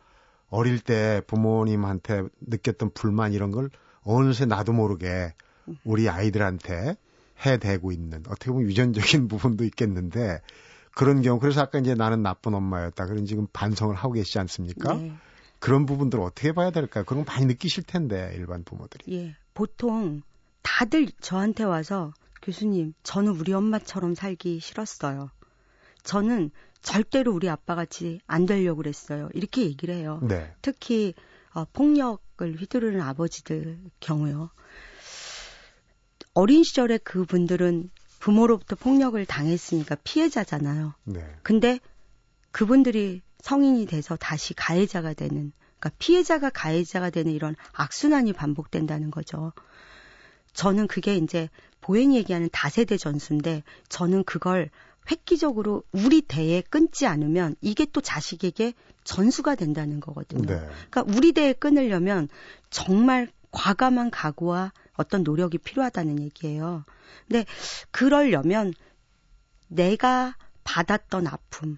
어릴 0.47 0.79
때 0.79 1.23
부모님한테 1.25 2.21
느꼈던 2.41 2.91
불만 2.93 3.33
이런 3.33 3.49
걸 3.49 3.71
어느새 4.03 4.45
나도 4.45 4.73
모르게 4.73 5.33
우리 5.83 6.07
아이들한테 6.07 6.97
해대고 7.43 7.91
있는 7.91 8.19
어떻게 8.27 8.51
보면 8.51 8.67
유전적인 8.67 9.27
부분도 9.27 9.63
있겠는데 9.63 10.41
그런 10.93 11.23
경우 11.23 11.39
그래서 11.39 11.61
아까 11.61 11.79
이제 11.79 11.95
나는 11.95 12.21
나쁜 12.21 12.53
엄마였다. 12.53 13.07
그런 13.07 13.25
지금 13.25 13.47
반성을 13.51 13.95
하고 13.95 14.13
계시지 14.13 14.37
않습니까? 14.37 14.93
네. 14.93 15.11
그런 15.57 15.87
부분들 15.87 16.19
어떻게 16.19 16.51
봐야 16.51 16.69
될까요? 16.69 17.05
그런 17.07 17.25
거 17.25 17.31
많이 17.31 17.47
느끼실 17.47 17.85
텐데 17.85 18.31
일반 18.35 18.63
부모들이. 18.63 19.17
예. 19.17 19.35
보통 19.55 20.21
다들 20.61 21.07
저한테 21.21 21.63
와서 21.63 22.13
교수님, 22.41 22.93
저는 23.03 23.33
우리 23.33 23.53
엄마처럼 23.53 24.15
살기 24.15 24.59
싫었어요. 24.59 25.29
저는 26.03 26.51
절대로 26.81 27.33
우리 27.33 27.49
아빠 27.49 27.75
같이 27.75 28.19
안 28.25 28.45
되려고 28.45 28.77
그랬어요. 28.77 29.29
이렇게 29.33 29.61
얘기를 29.63 29.93
해요. 29.95 30.19
네. 30.23 30.53
특히 30.61 31.13
어, 31.53 31.65
폭력을 31.65 32.55
휘두르는 32.55 33.01
아버지들 33.01 33.79
경우요. 33.99 34.49
어린 36.33 36.63
시절에 36.63 36.97
그분들은 36.97 37.89
부모로부터 38.19 38.75
폭력을 38.75 39.23
당했으니까 39.25 39.95
피해자잖아요. 40.03 40.93
네. 41.03 41.25
근데 41.43 41.79
그분들이 42.51 43.21
성인이 43.39 43.85
돼서 43.85 44.15
다시 44.15 44.53
가해자가 44.53 45.13
되는, 45.13 45.51
그러니까 45.79 45.89
피해자가 45.97 46.49
가해자가 46.51 47.09
되는 47.09 47.31
이런 47.31 47.55
악순환이 47.73 48.33
반복된다는 48.33 49.11
거죠. 49.11 49.51
저는 50.53 50.87
그게 50.87 51.15
이제 51.15 51.49
보행이 51.81 52.15
얘기하는 52.17 52.49
다세대 52.51 52.97
전수인데 52.97 53.63
저는 53.89 54.23
그걸 54.23 54.69
획기적으로 55.09 55.83
우리 55.91 56.21
대에 56.21 56.61
끊지 56.61 57.07
않으면 57.07 57.55
이게 57.61 57.85
또 57.91 58.01
자식에게 58.01 58.73
전수가 59.03 59.55
된다는 59.55 59.99
거거든요. 59.99 60.45
네. 60.45 60.69
그러니까 60.89 61.03
우리 61.07 61.31
대에 61.31 61.53
끊으려면 61.53 62.29
정말 62.69 63.29
과감한 63.51 64.11
각오와 64.11 64.71
어떤 64.93 65.23
노력이 65.23 65.57
필요하다는 65.57 66.21
얘기예요. 66.21 66.85
근데 67.27 67.45
그러려면 67.89 68.73
내가 69.67 70.35
받았던 70.63 71.27
아픔, 71.27 71.77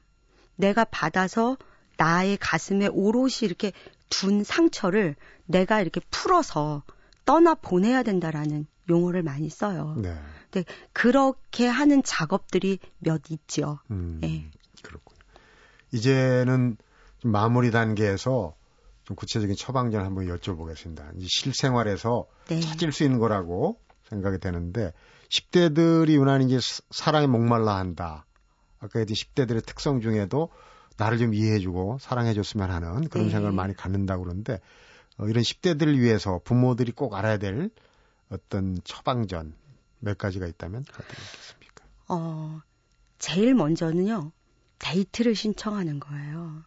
내가 0.55 0.83
받아서 0.83 1.57
나의 1.97 2.37
가슴에 2.37 2.87
오롯이 2.87 3.43
이렇게 3.43 3.71
둔 4.09 4.43
상처를 4.43 5.15
내가 5.45 5.81
이렇게 5.81 6.01
풀어서 6.11 6.83
떠나 7.25 7.55
보내야 7.55 8.03
된다라는 8.03 8.65
용어를 8.89 9.23
많이 9.23 9.49
써요. 9.49 9.95
네. 9.97 10.15
근데 10.51 10.65
그렇게 10.91 11.67
하는 11.67 12.03
작업들이 12.03 12.79
몇 12.99 13.29
있죠. 13.31 13.79
음, 13.91 14.19
예. 14.23 14.49
그렇군요. 14.81 15.19
이제는 15.91 16.77
좀 17.19 17.31
마무리 17.31 17.71
단계에서 17.71 18.55
좀 19.05 19.15
구체적인 19.15 19.55
처방전 19.55 20.03
한번 20.05 20.27
여쭤보겠습니다. 20.27 21.17
이제 21.17 21.27
실생활에서 21.29 22.25
네. 22.47 22.59
찾을 22.59 22.91
수 22.91 23.03
있는 23.03 23.19
거라고 23.19 23.79
생각이 24.09 24.39
되는데 24.39 24.93
10대들이 25.29 26.11
유난히 26.13 26.45
이제 26.45 26.59
사- 26.61 26.81
사랑에 26.91 27.27
목말라 27.27 27.75
한다. 27.77 28.25
아까 28.79 28.99
얘기 28.99 29.13
10대들의 29.13 29.65
특성 29.65 30.01
중에도 30.01 30.49
나를 30.97 31.17
좀 31.17 31.33
이해해주고 31.33 31.97
사랑해줬으면 31.99 32.69
하는 32.69 33.07
그런 33.09 33.25
네. 33.27 33.31
생각을 33.31 33.51
많이 33.53 33.73
갖는다고 33.73 34.23
그러는데 34.23 34.59
어, 35.17 35.27
이런 35.27 35.43
10대들을 35.43 35.97
위해서 35.99 36.39
부모들이 36.43 36.91
꼭 36.91 37.13
알아야 37.13 37.37
될 37.37 37.69
어떤 38.29 38.77
처방전 38.83 39.53
몇 39.99 40.17
가지가 40.17 40.47
있다면 40.47 40.85
어떤 40.89 41.07
게 41.07 41.23
있겠습니까? 41.23 41.85
어, 42.09 42.61
제일 43.19 43.53
먼저는요, 43.53 44.31
데이트를 44.79 45.35
신청하는 45.35 45.99
거예요. 45.99 46.63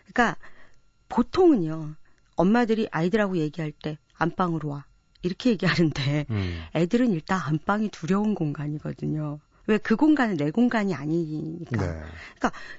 그러니까, 0.00 0.36
보통은요, 1.08 1.94
엄마들이 2.36 2.88
아이들하고 2.90 3.36
얘기할 3.38 3.72
때, 3.72 3.98
안방으로 4.14 4.70
와. 4.70 4.84
이렇게 5.22 5.50
얘기하는데, 5.50 6.26
음. 6.30 6.64
애들은 6.74 7.12
일단 7.12 7.38
안방이 7.40 7.90
두려운 7.90 8.34
공간이거든요. 8.34 9.38
왜 9.70 9.78
그 9.78 9.94
공간은 9.94 10.36
내 10.36 10.50
공간이 10.50 10.94
아니니까. 10.94 11.86
네. 11.86 12.02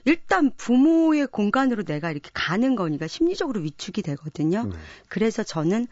일단 0.04 0.52
부모의 0.56 1.28
공간으로 1.28 1.84
내가 1.84 2.12
이렇게 2.12 2.30
가는 2.34 2.76
거니까 2.76 3.08
심리적으로 3.08 3.62
위축이 3.62 4.02
되거든요. 4.02 4.66
네. 4.66 4.76
그래서 5.08 5.44
저는 5.44 5.88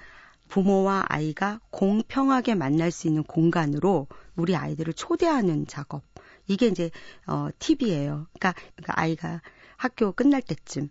부모와 0.50 1.06
아이가 1.08 1.62
공평하게 1.70 2.56
만날 2.56 2.92
수 2.92 3.08
있는 3.08 3.24
공간으로 3.24 4.08
우리 4.36 4.56
아이들을 4.56 4.94
초대하는 4.94 5.68
작업. 5.68 6.04
이게 6.48 6.68
이제 6.68 6.92
어 7.28 7.48
팁이에요. 7.60 8.28
그러니까, 8.34 8.54
그러니까 8.76 8.94
아이가 9.00 9.42
학교 9.78 10.12
끝날 10.12 10.42
때쯤 10.42 10.90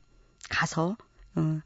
가서 0.48 0.96
어 1.34 1.60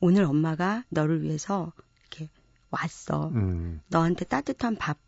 오늘 0.00 0.24
엄마가 0.24 0.84
너를 0.90 1.22
위해서 1.22 1.72
이렇게 2.00 2.28
왔어. 2.70 3.28
음. 3.28 3.80
너한테 3.88 4.26
따뜻한 4.26 4.76
밥 4.76 4.98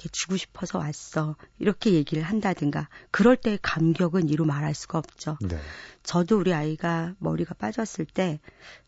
이렇게 0.00 0.08
주고 0.10 0.36
싶어서 0.38 0.78
왔어. 0.78 1.36
이렇게 1.58 1.92
얘기를 1.92 2.22
한다든가. 2.22 2.88
그럴 3.10 3.36
때의 3.36 3.58
감격은 3.60 4.30
이루 4.30 4.46
말할 4.46 4.74
수가 4.74 4.98
없죠. 4.98 5.36
네. 5.42 5.58
저도 6.02 6.38
우리 6.38 6.54
아이가 6.54 7.14
머리가 7.18 7.54
빠졌을 7.54 8.06
때 8.06 8.40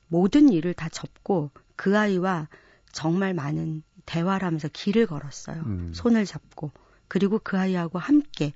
모든 0.09 0.49
일을 0.49 0.73
다 0.73 0.89
접고 0.89 1.51
그 1.77 1.99
아이와 1.99 2.49
정말 2.93 3.35
많은 3.35 3.83
대화를 4.07 4.47
하면서 4.47 4.69
길을 4.73 5.07
걸었어요. 5.07 5.63
음. 5.67 5.93
손을 5.95 6.25
잡고. 6.25 6.73
그리고 7.09 7.39
그 7.39 7.59
아이하고 7.59 7.99
함께 7.99 8.55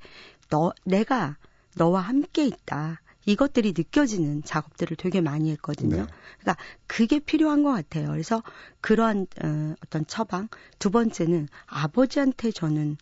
너 0.48 0.72
내가 0.84 1.36
너와 1.74 2.00
함께 2.00 2.46
있다. 2.46 3.02
이것들이 3.26 3.74
느껴지는 3.76 4.42
작업들을 4.44 4.96
되게 4.96 5.20
많이 5.20 5.50
했거든요. 5.50 5.96
네. 5.96 6.06
그러니까 6.38 6.56
그게 6.86 7.18
필요한 7.18 7.62
것 7.62 7.72
같아요. 7.72 8.08
그래서 8.08 8.42
그러한 8.80 9.26
어, 9.42 9.74
어떤 9.84 10.06
처방. 10.06 10.48
두 10.78 10.90
번째는 10.90 11.48
아버지한테 11.66 12.52
저는 12.52 12.96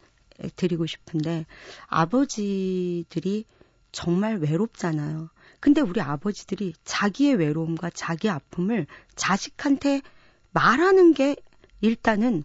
드리고 0.57 0.87
싶은데 0.87 1.47
아버지들이 1.87 3.45
정말 3.93 4.39
외롭잖아요. 4.39 5.29
근데 5.61 5.81
우리 5.81 6.01
아버지들이 6.01 6.75
자기의 6.85 7.37
외로움과 7.37 7.91
자기 7.91 8.29
아픔을 8.29 8.87
자식한테 9.15 10.03
말하는 10.53 11.15
게 11.15 11.37
일단은 11.81 12.45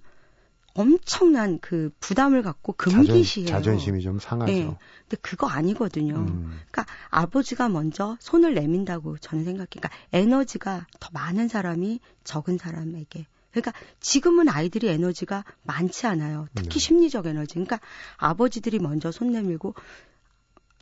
엄청난 0.80 1.60
그 1.60 1.92
부담을 2.00 2.42
갖고 2.42 2.72
금기시해요. 2.72 3.50
자존, 3.50 3.74
자존심이 3.74 4.02
좀 4.02 4.18
상하죠. 4.18 4.52
네. 4.52 4.64
근데 4.64 5.18
그거 5.22 5.48
아니거든요. 5.48 6.16
음. 6.16 6.58
그러니까 6.72 6.86
아버지가 7.10 7.68
먼저 7.68 8.16
손을 8.22 8.54
내민다고 8.54 9.18
저는 9.18 9.44
생각해요. 9.44 9.68
그러니까 9.70 9.90
에너지가 10.14 10.88
더 11.02 11.10
많은 11.12 11.50
사람이 11.50 12.00
적은 12.24 12.58
사람에게. 12.58 13.28
그러니까 13.52 13.74
지금은 14.00 14.48
아이들이 14.48 14.88
에너지가 14.88 15.44
많지 15.64 16.08
않아요. 16.08 16.48
특히 16.56 16.70
네. 16.70 16.80
심리적 16.80 17.26
에너지. 17.26 17.56
그러니까 17.56 17.82
아버지들이 18.16 18.80
먼저 18.80 19.12
손 19.12 19.34
내밀고 19.34 19.76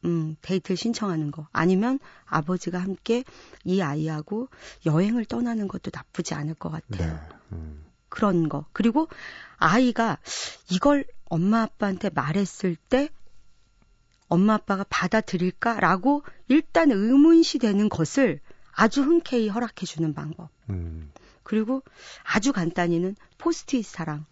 음, 0.05 0.35
데이트를 0.43 0.77
신청하는 0.77 1.31
거. 1.31 1.47
아니면 1.51 1.97
아버지가 2.25 2.77
함께 2.77 3.23
이 3.63 3.81
아이하고 3.81 4.49
여행을 4.85 5.25
떠나는 5.25 5.67
것도 5.67 5.89
나쁘지 5.91 6.35
않을 6.35 6.53
것 6.53 6.69
같아요. 6.69 7.13
네. 7.13 7.37
음. 7.53 7.86
그런 8.09 8.49
거. 8.49 8.65
그리고 8.73 9.07
아이가 9.57 10.17
이걸 10.69 11.05
엄마 11.25 11.63
아빠한테 11.63 12.09
말했을 12.09 12.75
때 12.75 13.09
엄마 14.29 14.55
아빠가 14.55 14.85
받아들일까라고 14.89 16.23
일단 16.47 16.91
의문시 16.91 17.59
되는 17.59 17.89
것을 17.89 18.39
아주 18.73 19.01
흔쾌히 19.01 19.49
허락해 19.49 19.85
주는 19.85 20.13
방법. 20.13 20.49
음. 20.69 21.11
그리고 21.43 21.81
아주 22.23 22.51
간단히는 22.51 23.15
포스트잇 23.37 23.85
사랑. 23.85 24.25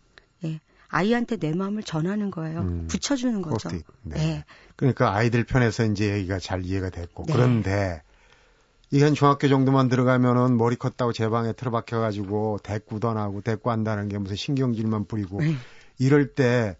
예. 0.43 0.59
아이한테 0.87 1.37
내 1.37 1.53
마음을 1.53 1.81
전하는 1.81 2.29
거예요. 2.29 2.59
음. 2.59 2.87
붙여주는 2.87 3.41
거죠. 3.41 3.69
포스트잇. 3.69 3.85
네. 4.03 4.15
네. 4.15 4.45
그러니까 4.75 5.13
아이들 5.15 5.43
편에서 5.45 5.85
이제 5.85 6.13
얘기가 6.13 6.39
잘 6.39 6.65
이해가 6.65 6.89
됐고 6.89 7.25
네. 7.25 7.33
그런데 7.33 8.01
이게 8.91 9.03
한 9.03 9.13
중학교 9.13 9.47
정도만 9.47 9.89
들어가면은 9.89 10.57
머리 10.57 10.75
컸다고 10.75 11.13
제 11.13 11.27
방에 11.29 11.53
틀어박혀 11.53 11.99
가지고 11.99 12.59
대꾸도 12.63 13.09
안 13.09 13.17
하고 13.17 13.41
대꾸한다는 13.41 14.09
게 14.09 14.17
무슨 14.17 14.35
신경질만 14.35 15.05
뿌리고 15.05 15.41
네. 15.41 15.55
이럴 15.97 16.33
때 16.33 16.77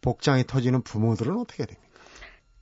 복장이 0.00 0.44
터지는 0.46 0.82
부모들은 0.82 1.36
어떻게 1.36 1.66
됩니까? 1.66 1.88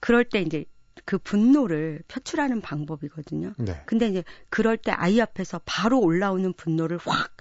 그럴 0.00 0.24
때 0.24 0.40
이제 0.40 0.64
그 1.04 1.18
분노를 1.18 2.02
표출하는 2.08 2.60
방법이거든요. 2.60 3.54
네. 3.58 3.82
근데 3.86 4.08
이제 4.08 4.24
그럴 4.48 4.76
때 4.76 4.92
아이 4.92 5.20
앞에서 5.20 5.60
바로 5.64 6.00
올라오는 6.00 6.52
분노를 6.52 6.98
확 7.04 7.32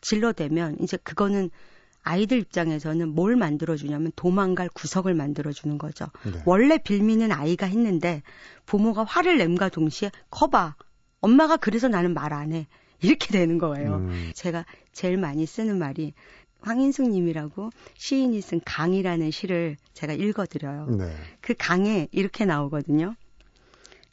질러대면 0.00 0.76
이제 0.80 0.96
그거는 0.98 1.50
아이들 2.02 2.38
입장에서는 2.38 3.08
뭘 3.08 3.34
만들어주냐면 3.34 4.12
도망갈 4.14 4.68
구석을 4.68 5.14
만들어주는 5.14 5.76
거죠. 5.76 6.06
네. 6.24 6.40
원래 6.44 6.78
빌미는 6.78 7.32
아이가 7.32 7.66
했는데 7.66 8.22
부모가 8.64 9.02
화를 9.02 9.38
nem과 9.38 9.70
동시에 9.70 10.12
커봐. 10.30 10.76
엄마가 11.20 11.56
그래서 11.56 11.88
나는 11.88 12.14
말 12.14 12.32
안 12.32 12.52
해. 12.52 12.66
이렇게 13.00 13.30
되는 13.32 13.58
거예요. 13.58 13.96
음. 13.96 14.30
제가 14.34 14.64
제일 14.92 15.18
많이 15.18 15.46
쓰는 15.46 15.78
말이 15.78 16.14
황인숙 16.60 17.10
님이라고 17.10 17.70
시인이 17.94 18.40
쓴 18.40 18.60
강이라는 18.64 19.30
시를 19.30 19.76
제가 19.92 20.14
읽어드려요. 20.14 20.86
네. 20.96 21.14
그 21.40 21.54
강에 21.56 22.08
이렇게 22.10 22.44
나오거든요. 22.44 23.14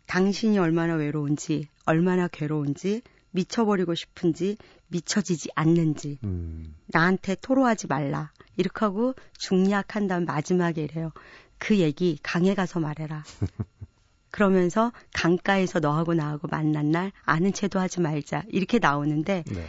당신이 0.05 0.59
얼마나 0.59 0.95
외로운지, 0.95 1.67
얼마나 1.85 2.27
괴로운지, 2.27 3.01
미쳐버리고 3.31 3.95
싶은지, 3.95 4.57
미쳐지지 4.89 5.49
않는지, 5.55 6.19
음. 6.23 6.75
나한테 6.87 7.35
토로하지 7.41 7.87
말라. 7.87 8.31
이렇게 8.57 8.85
하고 8.85 9.15
중략한 9.39 10.07
다음 10.07 10.25
마지막에 10.25 10.83
이래요. 10.83 11.11
그 11.57 11.79
얘기 11.79 12.19
강에 12.21 12.53
가서 12.53 12.79
말해라. 12.79 13.23
그러면서 14.33 14.91
강가에서 15.13 15.79
너하고 15.79 16.15
나하고 16.15 16.47
만난 16.47 16.89
날 16.89 17.11
아는 17.23 17.53
체도 17.53 17.79
하지 17.79 18.01
말자 18.01 18.41
이렇게 18.49 18.79
나오는데 18.79 19.43
네. 19.47 19.65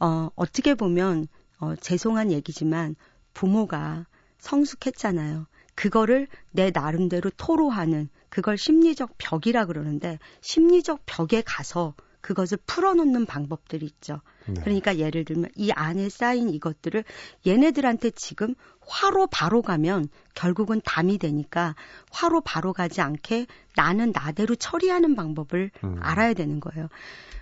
어, 0.00 0.30
어떻게 0.34 0.74
보면 0.74 1.28
어, 1.60 1.76
죄송한 1.76 2.32
얘기지만 2.32 2.96
부모가 3.34 4.06
성숙했잖아요. 4.38 5.46
그거를 5.76 6.26
내 6.50 6.72
나름대로 6.74 7.30
토로하는 7.36 8.08
그걸 8.30 8.58
심리적 8.58 9.14
벽이라 9.16 9.66
그러는데 9.66 10.18
심리적 10.40 11.02
벽에 11.06 11.40
가서 11.46 11.94
그것을 12.24 12.56
풀어놓는 12.66 13.26
방법들이 13.26 13.84
있죠. 13.84 14.22
네. 14.46 14.54
그러니까 14.62 14.96
예를 14.96 15.26
들면 15.26 15.50
이 15.56 15.70
안에 15.72 16.08
쌓인 16.08 16.48
이것들을 16.48 17.04
얘네들한테 17.46 18.12
지금 18.12 18.54
화로 18.80 19.26
바로 19.26 19.60
가면 19.60 20.08
결국은 20.34 20.80
담이 20.82 21.18
되니까 21.18 21.74
화로 22.10 22.40
바로 22.40 22.72
가지 22.72 23.02
않게 23.02 23.46
나는 23.76 24.12
나대로 24.12 24.54
처리하는 24.54 25.16
방법을 25.16 25.70
음. 25.84 25.96
알아야 26.00 26.32
되는 26.32 26.60
거예요. 26.60 26.88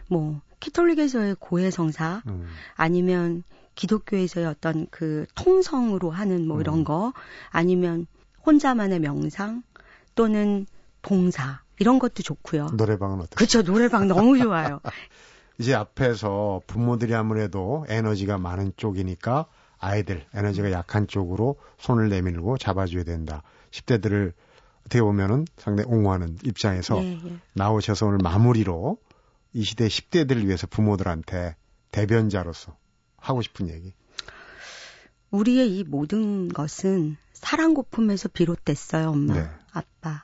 뭐 0.09 0.41
캐톨릭에서의 0.59 1.37
고해성사 1.39 2.23
음. 2.27 2.49
아니면 2.75 3.45
기독교에서의 3.77 4.47
어떤 4.47 4.89
그 4.91 5.27
통성으로 5.37 6.11
하는 6.11 6.49
뭐 6.49 6.61
이런 6.61 6.81
음. 6.81 6.85
거 6.85 7.13
아니면 7.51 8.09
혼자만의 8.45 8.99
명상 8.99 9.63
또는 10.17 10.67
봉사 11.03 11.61
이런 11.83 11.99
것도 11.99 12.23
좋고요. 12.23 12.69
노래방은 12.75 13.17
어떠세요? 13.17 13.37
그쵸 13.37 13.63
노래방 13.65 14.07
너무 14.07 14.39
좋아요. 14.41 14.81
이제 15.59 15.75
앞에서 15.75 16.61
부모들이 16.69 17.13
아무래도 17.13 17.85
에너지가 17.89 18.39
많은 18.39 18.73
쪽이니까 18.77 19.47
아이들 19.79 20.25
에너지가 20.33 20.71
약한 20.71 21.09
쪽으로 21.09 21.57
손을 21.79 22.09
내밀고 22.09 22.57
잡아줘야 22.59 23.03
된다. 23.03 23.43
10대들을 23.73 24.33
어떻게 24.87 25.03
보면은 25.03 25.45
상당히 25.57 25.91
옹호하는 25.91 26.39
입장에서 26.45 27.03
예, 27.03 27.21
예. 27.25 27.37
나오셔서 27.55 28.07
오늘 28.07 28.19
마무리로 28.23 28.99
이 29.55 29.65
시대 29.65 29.89
10대들을 29.89 30.45
위해서 30.47 30.69
부모들한테 30.69 31.57
대변자로서 31.91 32.77
하고 33.17 33.43
싶은 33.43 33.69
얘기. 33.71 33.93
우리의 35.33 35.77
이 35.77 35.83
모든 35.83 36.49
것은 36.49 37.17
사랑 37.33 37.75
고품에서 37.75 38.29
비롯됐어요, 38.29 39.09
엄마, 39.09 39.35
네. 39.35 39.49
아빠. 39.73 40.23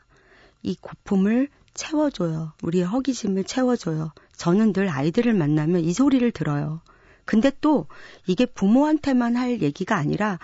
이 0.62 0.76
고품을 0.76 1.48
채워줘요. 1.74 2.52
우리의 2.62 2.84
허기짐을 2.84 3.44
채워줘요. 3.44 4.12
저는 4.36 4.72
늘 4.72 4.88
아이들을 4.88 5.32
만나면 5.32 5.82
이 5.82 5.92
소리를 5.92 6.30
들어요. 6.32 6.80
근데 7.24 7.52
또 7.60 7.86
이게 8.26 8.46
부모한테만 8.46 9.36
할 9.36 9.60
얘기가 9.60 9.96
아니라 9.96 10.38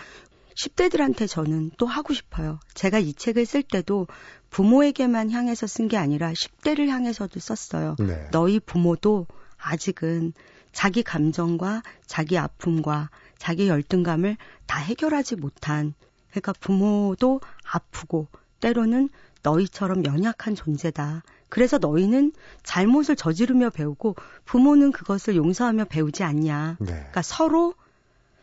10대들한테 0.55 1.29
저는 1.29 1.73
또 1.79 1.87
하고 1.87 2.15
싶어요. 2.15 2.61
제가 2.75 2.99
이 2.99 3.13
책을 3.15 3.47
쓸 3.47 3.63
때도 3.63 4.07
부모에게만 4.51 5.31
향해서 5.31 5.67
쓴 5.67 5.89
게 5.89 5.97
아니라 5.97 6.33
10대를 6.33 6.89
향해서도 6.89 7.41
썼어요. 7.41 7.97
네. 7.99 8.29
너희 8.31 8.61
부모도 8.61 9.27
아직은 9.59 10.33
자기 10.73 11.03
감정과 11.03 11.83
자기 12.07 12.39
아픔과 12.39 13.11
자기 13.39 13.69
열등감을 13.69 14.37
다 14.67 14.79
해결하지 14.79 15.37
못한 15.37 15.95
그러니까 16.31 16.53
부모도 16.53 17.41
아프고 17.65 18.29
때로는 18.61 19.09
너희처럼 19.45 20.05
연약한 20.05 20.57
존재다. 20.57 21.23
그래서 21.49 21.79
너희는 21.79 22.33
잘못을 22.65 23.15
저지르며 23.15 23.71
배우고 23.71 24.17
부모는 24.45 24.91
그것을 24.91 25.37
용서하며 25.37 25.85
배우지 25.85 26.25
않냐. 26.25 26.79
네. 26.81 26.87
그러니까 26.87 27.23
서로 27.23 27.75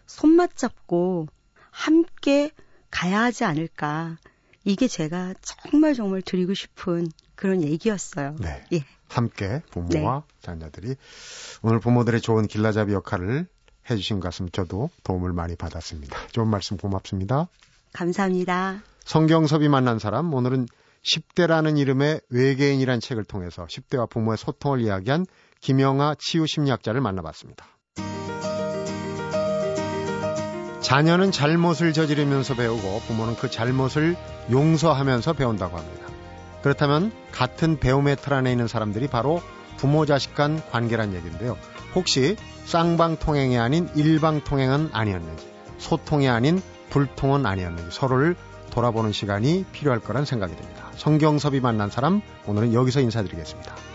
손맛 0.05 0.55
잡고 0.55 1.27
함께 1.71 2.51
가야 2.89 3.21
하지 3.21 3.43
않을까. 3.43 4.17
이게 4.63 4.87
제가 4.87 5.33
정말 5.41 5.93
정말 5.93 6.21
드리고 6.21 6.53
싶은 6.53 7.09
그런 7.35 7.63
얘기였어요. 7.63 8.35
네. 8.39 8.63
예. 8.73 8.85
함께 9.09 9.61
부모와 9.71 10.23
자녀들이 10.41 10.95
오늘 11.63 11.79
부모들의 11.79 12.21
좋은 12.21 12.47
길라잡이 12.47 12.93
역할을 12.93 13.47
해주신 13.89 14.19
것 14.19 14.29
같으면 14.29 14.51
저도 14.53 14.89
도움을 15.03 15.33
많이 15.33 15.55
받았습니다. 15.55 16.15
좋은 16.27 16.47
말씀 16.47 16.77
고맙습니다. 16.77 17.49
감사합니다. 17.91 18.83
성경섭이 19.03 19.67
만난 19.67 19.99
사람 19.99 20.33
오늘은 20.33 20.67
10대라는 21.03 21.77
이름의 21.77 22.21
외계인이란 22.29 22.99
책을 22.99 23.23
통해서 23.23 23.65
10대와 23.65 24.09
부모의 24.09 24.37
소통을 24.37 24.81
이야기한 24.81 25.25
김영하 25.59 26.15
치유 26.19 26.45
심리학자를 26.47 27.01
만나봤습니다. 27.01 27.65
자녀는 30.81 31.31
잘못을 31.31 31.93
저지르면서 31.93 32.55
배우고 32.55 33.01
부모는 33.07 33.35
그 33.35 33.49
잘못을 33.49 34.15
용서하면서 34.51 35.33
배운다고 35.33 35.77
합니다. 35.77 36.07
그렇다면 36.63 37.11
같은 37.31 37.79
배움의 37.79 38.17
틀 38.17 38.33
안에 38.33 38.51
있는 38.51 38.67
사람들이 38.67 39.07
바로 39.07 39.41
부모 39.77 40.05
자식 40.05 40.35
간 40.35 40.61
관계란 40.69 41.13
얘기인데요. 41.13 41.57
혹시 41.95 42.35
쌍방통행이 42.65 43.57
아닌 43.57 43.89
일방통행은 43.95 44.89
아니었는지, 44.91 45.47
소통이 45.77 46.29
아닌 46.29 46.61
불통은 46.89 47.45
아니었는지 47.45 47.95
서로를 47.95 48.35
돌아보는 48.71 49.11
시간이 49.11 49.65
필요할 49.71 49.99
거란 49.99 50.25
생각이 50.25 50.55
듭니다. 50.55 50.89
성경섭이 50.95 51.59
만난 51.59 51.89
사람 51.89 52.21
오늘은 52.47 52.73
여기서 52.73 53.01
인사드리겠습니다. 53.01 53.90